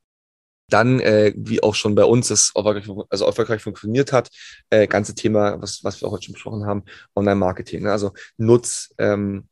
dann, 0.70 1.00
äh, 1.00 1.34
wie 1.36 1.62
auch 1.62 1.76
schon 1.76 1.96
bei 1.96 2.06
uns 2.06 2.30
das 2.30 2.52
erfolgreich, 2.56 2.90
also 3.10 3.26
erfolgreich 3.26 3.62
funktioniert 3.62 4.12
hat, 4.12 4.30
äh, 4.70 4.88
ganze 4.88 5.16
Thema, 5.16 5.62
was, 5.62 5.84
was 5.84 6.02
wir 6.02 6.08
auch 6.08 6.14
heute 6.14 6.26
schon 6.26 6.34
besprochen 6.34 6.66
haben, 6.66 6.84
Online-Marketing. 7.16 7.84
Ne? 7.84 7.92
Also 7.92 8.14
nutz, 8.38 8.94
ähm, 8.98 9.48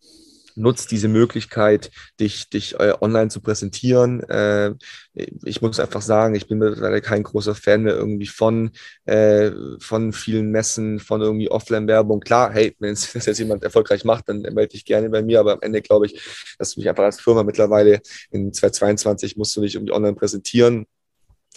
nutz 0.55 0.87
diese 0.87 1.07
Möglichkeit, 1.07 1.91
dich, 2.19 2.49
dich 2.49 2.79
äh, 2.79 2.93
online 3.01 3.29
zu 3.29 3.41
präsentieren. 3.41 4.21
Äh, 4.23 4.73
ich 5.43 5.61
muss 5.61 5.79
einfach 5.79 6.01
sagen, 6.01 6.35
ich 6.35 6.47
bin 6.47 6.59
mittlerweile 6.59 7.01
kein 7.01 7.23
großer 7.23 7.55
Fan 7.55 7.83
mehr 7.83 7.95
irgendwie 7.95 8.27
von, 8.27 8.71
äh, 9.05 9.51
von 9.79 10.13
vielen 10.13 10.51
Messen, 10.51 10.99
von 10.99 11.21
irgendwie 11.21 11.49
Offline-Werbung. 11.49 12.19
Klar, 12.19 12.51
hey, 12.51 12.75
wenn 12.79 12.93
es 12.93 13.13
jetzt 13.25 13.39
jemand 13.39 13.63
erfolgreich 13.63 14.03
macht, 14.05 14.29
dann 14.29 14.41
melde 14.41 14.69
dich 14.69 14.85
gerne 14.85 15.09
bei 15.09 15.21
mir, 15.21 15.39
aber 15.39 15.53
am 15.53 15.61
Ende 15.61 15.81
glaube 15.81 16.05
ich, 16.05 16.21
dass 16.57 16.73
du 16.73 16.81
dich 16.81 16.89
einfach 16.89 17.03
als 17.03 17.19
Firma 17.19 17.43
mittlerweile 17.43 18.01
in 18.31 18.53
2022 18.53 19.37
musst 19.37 19.55
du 19.55 19.61
nicht 19.61 19.75
irgendwie 19.75 19.93
online 19.93 20.15
präsentieren. 20.15 20.85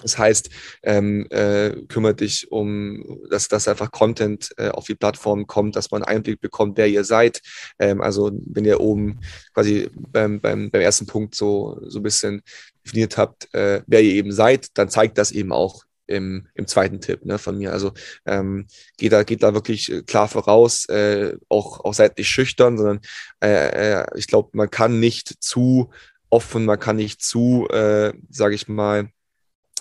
Das 0.03 0.19
heißt, 0.19 0.51
ähm, 0.83 1.27
äh, 1.31 1.71
kümmere 1.89 2.15
dich 2.15 2.51
um, 2.53 3.21
dass, 3.31 3.49
dass 3.49 3.69
einfach 3.69 3.91
Content 3.91 4.51
äh, 4.59 4.69
auf 4.69 4.87
die 4.87 4.95
Plattform 4.95 5.47
kommt, 5.47 5.77
dass 5.77 5.91
man 5.91 6.03
Einblick 6.03 6.41
bekommt, 6.41 6.77
wer 6.77 6.87
ihr 6.87 7.05
seid. 7.05 7.41
Ähm, 7.79 8.01
also 8.01 8.31
wenn 8.47 8.65
ihr 8.65 8.81
oben 8.81 9.21
quasi 9.55 9.89
beim, 9.95 10.41
beim, 10.41 10.71
beim 10.71 10.83
ersten 10.83 11.07
Punkt 11.07 11.35
so, 11.35 11.81
so 11.87 12.01
ein 12.01 12.03
bisschen 12.03 12.43
definiert 12.85 13.17
habt, 13.17 13.53
äh, 13.55 13.83
wer 13.87 14.03
ihr 14.03 14.15
eben 14.15 14.33
seid, 14.33 14.69
dann 14.75 14.91
zeigt 14.91 15.19
das 15.19 15.33
eben 15.33 15.53
auch 15.53 15.85
im, 16.07 16.47
im 16.55 16.67
zweiten 16.67 17.01
Tipp 17.01 17.25
ne, 17.25 17.39
von 17.39 17.59
mir. 17.59 17.73
Also 17.73 17.93
ähm, 18.27 18.67
geht, 18.97 19.13
da, 19.13 19.23
geht 19.23 19.43
da 19.43 19.55
wirklich 19.55 19.91
äh, 19.91 20.03
klar 20.03 20.29
voraus, 20.29 20.89
äh, 20.89 21.37
auch, 21.49 21.81
auch 21.85 21.95
seid 21.95 22.19
nicht 22.19 22.29
schüchtern, 22.29 22.77
sondern 22.77 23.01
äh, 23.43 24.01
äh, 24.01 24.07
ich 24.17 24.27
glaube, 24.27 24.51
man 24.53 24.71
kann 24.71 25.01
nicht 25.01 25.43
zu 25.43 25.91
offen, 26.31 26.65
man 26.65 26.79
kann 26.79 26.97
nicht 26.97 27.23
zu, 27.23 27.69
äh, 27.71 28.13
sage 28.31 28.55
ich 28.55 28.69
mal, 28.69 29.11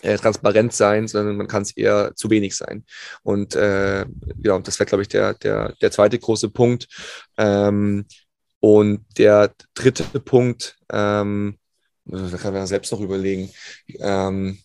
äh, 0.05 0.17
transparent 0.17 0.73
sein, 0.73 1.07
sondern 1.07 1.35
man 1.35 1.47
kann 1.47 1.63
es 1.63 1.75
eher 1.75 2.13
zu 2.15 2.29
wenig 2.29 2.55
sein. 2.55 2.85
Und 3.23 3.55
äh, 3.55 4.05
ja, 4.43 4.59
das 4.59 4.79
wäre, 4.79 4.87
glaube 4.87 5.01
ich, 5.01 5.07
der, 5.07 5.33
der, 5.33 5.73
der 5.81 5.91
zweite 5.91 6.19
große 6.19 6.49
Punkt. 6.49 6.87
Ähm, 7.37 8.05
und 8.59 9.05
der 9.17 9.53
dritte 9.73 10.03
Punkt, 10.19 10.77
ähm, 10.91 11.57
da 12.05 12.37
kann 12.37 12.53
man 12.53 12.67
selbst 12.67 12.91
noch 12.91 13.01
überlegen, 13.01 13.51
ähm, 13.99 14.59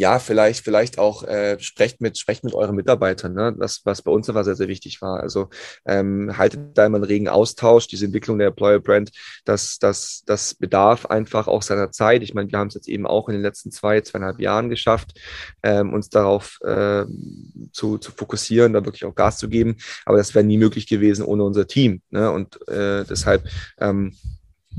ja, 0.00 0.18
vielleicht, 0.18 0.64
vielleicht 0.64 0.98
auch 0.98 1.24
äh, 1.24 1.60
sprecht 1.60 2.00
mit, 2.00 2.16
sprecht 2.16 2.42
mit 2.42 2.54
euren 2.54 2.74
Mitarbeitern, 2.74 3.34
ne? 3.34 3.52
was, 3.58 3.82
was 3.84 4.00
bei 4.00 4.10
uns 4.10 4.30
aber 4.30 4.44
sehr, 4.44 4.56
sehr 4.56 4.66
wichtig 4.66 5.02
war. 5.02 5.20
Also 5.20 5.50
ähm, 5.84 6.38
haltet 6.38 6.78
da 6.78 6.86
immer 6.86 6.96
einen 6.96 7.04
regen 7.04 7.28
Austausch, 7.28 7.86
diese 7.86 8.06
Entwicklung 8.06 8.38
der 8.38 8.48
Employer 8.48 8.80
Brand, 8.80 9.10
das, 9.44 9.78
das, 9.78 10.22
das 10.24 10.54
bedarf 10.54 11.04
einfach 11.04 11.48
auch 11.48 11.60
seiner 11.60 11.92
Zeit. 11.92 12.22
Ich 12.22 12.32
meine, 12.32 12.50
wir 12.50 12.58
haben 12.58 12.68
es 12.68 12.74
jetzt 12.74 12.88
eben 12.88 13.06
auch 13.06 13.28
in 13.28 13.34
den 13.34 13.42
letzten 13.42 13.72
zwei, 13.72 14.00
zweieinhalb 14.00 14.40
Jahren 14.40 14.70
geschafft, 14.70 15.20
ähm, 15.62 15.92
uns 15.92 16.08
darauf 16.08 16.58
äh, 16.62 17.04
zu, 17.70 17.98
zu 17.98 18.10
fokussieren, 18.10 18.72
da 18.72 18.82
wirklich 18.82 19.04
auch 19.04 19.14
Gas 19.14 19.36
zu 19.36 19.50
geben. 19.50 19.76
Aber 20.06 20.16
das 20.16 20.34
wäre 20.34 20.46
nie 20.46 20.56
möglich 20.56 20.86
gewesen 20.86 21.26
ohne 21.26 21.44
unser 21.44 21.66
Team. 21.66 22.00
Ne? 22.08 22.32
Und 22.32 22.66
äh, 22.68 23.04
deshalb 23.04 23.46
ähm, 23.78 24.14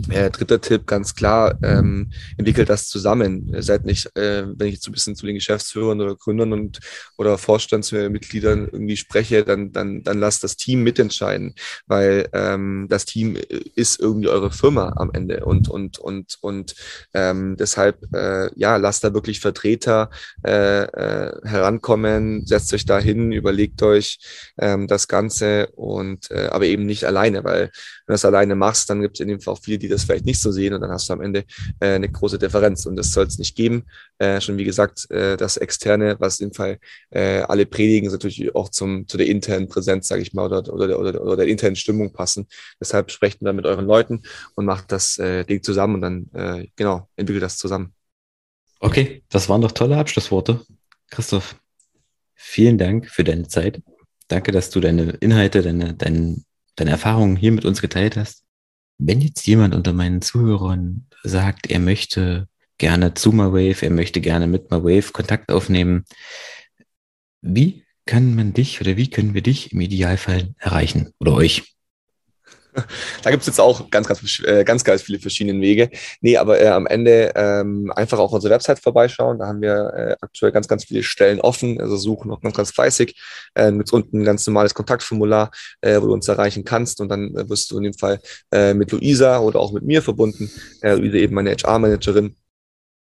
äh, 0.10 0.30
dritter 0.30 0.62
Tipp, 0.62 0.88
ganz 0.88 1.16
klar, 1.16 1.58
ähm, 1.64 2.12
entwickelt 2.38 2.70
das 2.70 2.88
zusammen. 2.88 3.54
Seid 3.62 3.86
nicht, 3.86 4.06
äh, 4.16 4.46
wenn 4.48 4.68
ich 4.68 4.76
jetzt 4.76 4.88
ein 4.88 4.94
bisschen 4.94 5.16
zu 5.16 5.26
den 5.26 5.36
Geschäftsführern 5.36 6.00
oder 6.00 6.16
Gründern 6.16 6.54
und 6.54 6.80
oder 7.18 7.38
Vorstandsmitgliedern 7.38 8.70
irgendwie 8.72 8.96
spreche, 8.96 9.44
dann, 9.44 9.72
dann, 9.72 10.04
dann 10.04 10.20
lasst 10.20 10.44
das 10.44 10.56
Team 10.56 10.84
mitentscheiden, 10.84 11.56
weil 11.88 12.30
ähm, 12.34 12.88
das 12.90 13.06
Team 13.06 13.38
ist 13.76 14.00
irgendwie 14.00 14.30
eure 14.30 14.52
Firma 14.52 14.94
am 14.96 15.12
Ende 15.14 15.46
und 15.46 15.70
und 15.70 16.00
und 16.00 16.38
und 16.42 16.76
ähm, 17.14 17.58
deshalb 17.58 17.98
äh, 18.14 18.50
ja, 18.56 18.78
lasst 18.78 19.04
da 19.04 19.14
wirklich 19.14 19.42
Vertreter 19.42 20.10
äh, 20.46 20.84
äh, 20.84 21.32
herankommen, 21.44 22.46
setzt 22.46 22.74
euch 22.74 22.86
da 22.86 23.00
hin, 23.00 23.34
überlegt 23.34 23.82
euch 23.84 24.20
ähm, 24.58 24.88
das 24.88 25.08
Ganze 25.10 25.68
und 25.76 26.32
äh, 26.32 26.48
aber 26.48 26.66
eben 26.66 26.86
nicht 26.86 27.04
alleine, 27.04 27.44
weil 27.44 27.62
wenn 27.62 27.70
du 28.08 28.14
das 28.14 28.26
alleine 28.26 28.56
machst, 28.56 28.90
dann 28.90 29.02
gibt 29.02 29.18
es 29.18 29.20
in 29.20 29.28
dem 29.28 29.42
Fall 29.42 29.54
auch 29.54 29.62
viele, 29.62 29.81
die 29.82 29.88
das 29.88 30.04
vielleicht 30.04 30.26
nicht 30.26 30.42
so 30.42 30.52
sehen 30.52 30.74
und 30.74 30.82
dann 30.82 30.92
hast 30.92 31.10
du 31.10 31.14
am 31.14 31.22
Ende 31.22 31.46
äh, 31.80 31.94
eine 31.96 32.10
große 32.10 32.40
Differenz 32.40 32.86
und 32.86 32.96
das 32.96 33.12
soll 33.12 33.26
es 33.26 33.38
nicht 33.38 33.56
geben. 33.56 33.84
Äh, 34.18 34.42
schon 34.42 34.58
wie 34.58 34.64
gesagt, 34.64 35.10
äh, 35.12 35.38
das 35.38 35.58
Externe, 35.58 36.16
was 36.20 36.38
dem 36.38 36.54
Fall 36.54 36.80
äh, 37.10 37.42
alle 37.42 37.66
predigen, 37.66 38.08
ist 38.08 38.14
natürlich 38.14 38.56
auch 38.56 38.70
zum, 38.70 39.08
zu 39.08 39.18
der 39.18 39.28
internen 39.28 39.68
Präsenz, 39.68 40.08
sage 40.08 40.22
ich 40.22 40.34
mal, 40.34 40.46
oder, 40.46 40.74
oder, 40.74 41.00
oder, 41.00 41.22
oder 41.22 41.36
der 41.38 41.48
internen 41.48 41.76
Stimmung 41.76 42.14
passen. 42.14 42.48
Deshalb 42.80 43.12
sprecht 43.12 43.40
dann 43.42 43.56
mit 43.56 43.66
euren 43.66 43.86
Leuten 43.86 44.22
und 44.56 44.66
macht 44.66 44.92
das 44.92 45.18
äh, 45.18 45.44
Ding 45.44 45.64
zusammen 45.64 45.96
und 45.96 46.02
dann, 46.02 46.30
äh, 46.34 46.68
genau, 46.76 47.10
entwickelt 47.16 47.44
das 47.44 47.58
zusammen. 47.58 47.94
Okay, 48.80 49.24
das 49.30 49.48
waren 49.48 49.62
doch 49.62 49.72
tolle 49.72 49.98
Abschlussworte. 49.98 50.62
Christoph, 51.10 51.56
vielen 52.34 52.78
Dank 52.78 53.10
für 53.10 53.24
deine 53.24 53.48
Zeit. 53.48 53.82
Danke, 54.28 54.52
dass 54.52 54.70
du 54.70 54.80
deine 54.80 55.12
Inhalte, 55.20 55.62
deine, 55.62 55.94
deine, 55.94 56.38
deine 56.76 56.92
Erfahrungen 56.92 57.36
hier 57.36 57.52
mit 57.52 57.66
uns 57.66 57.82
geteilt 57.82 58.16
hast. 58.16 58.44
Wenn 59.04 59.20
jetzt 59.20 59.48
jemand 59.48 59.74
unter 59.74 59.94
meinen 59.94 60.22
Zuhörern 60.22 61.08
sagt, 61.24 61.72
er 61.72 61.80
möchte 61.80 62.48
gerne 62.78 63.16
zu 63.16 63.32
MyWave, 63.32 63.82
er 63.82 63.90
möchte 63.90 64.22
gerne 64.22 64.46
mit 64.46 64.70
MyWave 64.70 65.12
Kontakt 65.12 65.52
aufnehmen, 65.52 66.06
wie 67.42 67.84
kann 68.06 68.36
man 68.36 68.54
dich 68.54 68.80
oder 68.80 68.98
wie 68.98 69.10
können 69.10 69.34
wir 69.34 69.42
dich 69.42 69.72
im 69.72 69.82
Idealfall 69.82 70.54
erreichen 70.60 71.14
oder 71.20 71.34
euch? 71.34 71.76
Da 73.24 73.32
gibt 73.32 73.42
es 73.42 73.48
jetzt 73.48 73.60
auch 73.60 73.90
ganz, 73.90 74.08
ganz, 74.08 74.42
äh, 74.46 74.64
ganz, 74.64 74.84
ganz 74.84 75.02
viele 75.02 75.20
verschiedene 75.20 75.62
Wege. 75.62 75.90
Nee, 76.22 76.38
aber 76.38 76.60
äh, 76.60 76.68
am 76.68 76.88
Ende 76.88 77.32
ähm, 77.36 77.92
einfach 77.96 78.20
auch 78.20 78.32
unsere 78.32 78.54
Website 78.54 78.80
vorbeischauen. 78.80 79.40
Da 79.40 79.48
haben 79.48 79.62
wir 79.62 79.94
äh, 79.96 80.16
aktuell 80.22 80.52
ganz, 80.52 80.68
ganz 80.68 80.86
viele 80.86 81.04
Stellen 81.04 81.42
offen, 81.42 81.80
also 81.82 81.98
suchen 81.98 82.30
noch 82.30 82.42
ganz, 82.42 82.56
ganz 82.56 82.72
fleißig. 82.72 83.20
Äh, 83.56 83.72
gibt 83.72 83.92
unten 83.92 84.22
ein 84.22 84.26
ganz 84.26 84.46
normales 84.48 84.74
Kontaktformular, 84.74 85.52
äh, 85.82 86.02
wo 86.02 86.08
du 86.08 86.14
uns 86.14 86.28
erreichen 86.28 86.64
kannst 86.64 87.02
und 87.02 87.10
dann 87.10 87.36
äh, 87.36 87.50
wirst 87.50 87.72
du 87.72 87.78
in 87.78 87.84
dem 87.84 87.94
Fall 87.94 88.20
äh, 88.52 88.74
mit 88.74 88.92
Luisa 88.92 89.40
oder 89.40 89.60
auch 89.60 89.72
mit 89.72 89.84
mir 89.84 90.02
verbunden. 90.02 90.50
Äh, 90.82 90.96
Luisa 90.96 91.18
eben 91.18 91.36
meine 91.36 91.52
HR-Managerin 91.52 92.36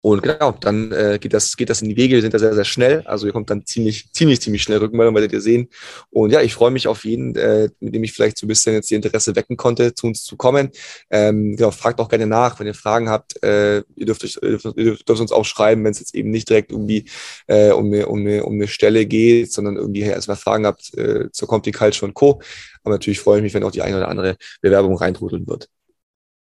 und 0.00 0.22
genau, 0.22 0.52
dann 0.52 0.92
äh, 0.92 1.18
geht, 1.20 1.34
das, 1.34 1.56
geht 1.56 1.70
das 1.70 1.82
in 1.82 1.88
die 1.88 1.96
Wege. 1.96 2.14
Wir 2.14 2.22
sind 2.22 2.32
da 2.32 2.38
sehr, 2.38 2.54
sehr 2.54 2.64
schnell. 2.64 3.02
Also 3.04 3.26
ihr 3.26 3.32
kommt 3.32 3.50
dann 3.50 3.66
ziemlich, 3.66 4.12
ziemlich, 4.12 4.40
ziemlich 4.40 4.62
schnell 4.62 4.78
Rückmeldung, 4.78 5.12
werdet 5.14 5.32
ihr 5.32 5.40
sehen. 5.40 5.68
Und 6.10 6.30
ja, 6.30 6.40
ich 6.40 6.54
freue 6.54 6.70
mich 6.70 6.86
auf 6.86 7.04
jeden, 7.04 7.34
äh, 7.34 7.68
mit 7.80 7.96
dem 7.96 8.04
ich 8.04 8.12
vielleicht 8.12 8.38
so 8.38 8.46
ein 8.46 8.48
bisschen 8.48 8.74
jetzt 8.74 8.88
die 8.90 8.94
Interesse 8.94 9.34
wecken 9.34 9.56
konnte, 9.56 9.94
zu 9.94 10.06
uns 10.06 10.22
zu 10.22 10.36
kommen. 10.36 10.70
Ähm, 11.10 11.56
genau, 11.56 11.72
fragt 11.72 11.98
auch 11.98 12.08
gerne 12.08 12.28
nach, 12.28 12.60
wenn 12.60 12.68
ihr 12.68 12.74
Fragen 12.74 13.08
habt. 13.08 13.42
Äh, 13.42 13.78
ihr, 13.96 14.06
dürft 14.06 14.22
euch, 14.22 14.38
ihr, 14.40 14.58
dürft, 14.58 14.66
ihr 14.76 14.94
dürft 14.94 15.20
uns 15.20 15.32
auch 15.32 15.44
schreiben, 15.44 15.82
wenn 15.82 15.90
es 15.90 15.98
jetzt 15.98 16.14
eben 16.14 16.30
nicht 16.30 16.48
direkt 16.48 16.70
irgendwie 16.70 17.06
äh, 17.48 17.72
um, 17.72 17.86
eine, 17.86 18.06
um, 18.06 18.20
eine, 18.20 18.44
um 18.44 18.54
eine 18.54 18.68
Stelle 18.68 19.04
geht, 19.04 19.52
sondern 19.52 19.76
irgendwie 19.76 20.04
hey, 20.04 20.12
erstmal 20.12 20.36
Fragen 20.36 20.64
habt 20.64 20.96
äh, 20.96 21.28
zur 21.32 21.48
Compty 21.48 21.72
Culture 21.72 22.06
und 22.06 22.14
Co. 22.14 22.40
Aber 22.84 22.94
natürlich 22.94 23.18
freue 23.18 23.38
ich 23.38 23.42
mich, 23.42 23.54
wenn 23.54 23.64
auch 23.64 23.72
die 23.72 23.82
eine 23.82 23.96
oder 23.96 24.08
andere 24.08 24.36
Bewerbung 24.60 24.96
reintrudeln 24.96 25.48
wird. 25.48 25.68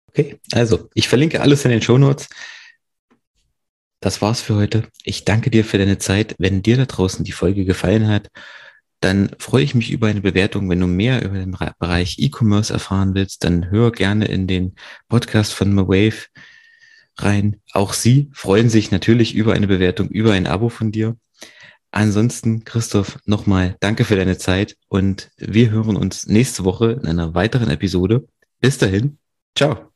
Okay, 0.10 0.38
also 0.52 0.90
ich 0.94 1.08
verlinke 1.08 1.40
alles 1.40 1.64
in 1.64 1.72
den 1.72 1.82
Show 1.82 1.98
Notes 1.98 2.28
das 4.00 4.22
war's 4.22 4.42
für 4.42 4.56
heute. 4.56 4.84
Ich 5.04 5.26
danke 5.26 5.50
dir 5.50 5.66
für 5.66 5.78
deine 5.78 5.98
Zeit. 5.98 6.36
Wenn 6.38 6.62
dir 6.62 6.78
da 6.78 6.86
draußen 6.86 7.26
die 7.26 7.32
Folge 7.32 7.66
gefallen 7.66 8.08
hat, 8.08 8.30
dann 9.00 9.32
freue 9.40 9.64
ich 9.64 9.76
mich 9.76 9.92
über 9.92 10.08
eine 10.08 10.22
Bewertung. 10.22 10.70
Wenn 10.70 10.80
du 10.80 10.88
mehr 10.88 11.24
über 11.24 11.36
den 11.36 11.56
Bereich 11.80 12.18
E-Commerce 12.20 12.74
erfahren 12.74 13.16
willst, 13.16 13.44
dann 13.44 13.70
hör 13.70 13.92
gerne 13.92 14.26
in 14.26 14.48
den 14.48 14.76
Podcast 15.08 15.54
von 15.54 15.74
MaWave 15.74 16.26
rein. 17.18 17.62
Auch 17.74 17.94
sie 17.94 18.30
freuen 18.34 18.70
sich 18.70 18.92
natürlich 18.92 19.36
über 19.36 19.54
eine 19.54 19.68
Bewertung, 19.68 20.10
über 20.10 20.34
ein 20.34 20.48
Abo 20.48 20.70
von 20.70 20.92
dir. 20.92 21.18
Ansonsten, 21.92 22.64
Christoph, 22.64 23.18
nochmal 23.26 23.76
danke 23.80 24.04
für 24.04 24.16
deine 24.16 24.38
Zeit 24.38 24.76
und 24.88 25.32
wir 25.38 25.72
hören 25.72 25.96
uns 25.96 26.28
nächste 26.28 26.64
Woche 26.64 26.92
in 26.92 27.08
einer 27.08 27.34
weiteren 27.34 27.70
Episode. 27.70 28.28
Bis 28.60 28.78
dahin, 28.78 29.18
ciao. 29.56 29.92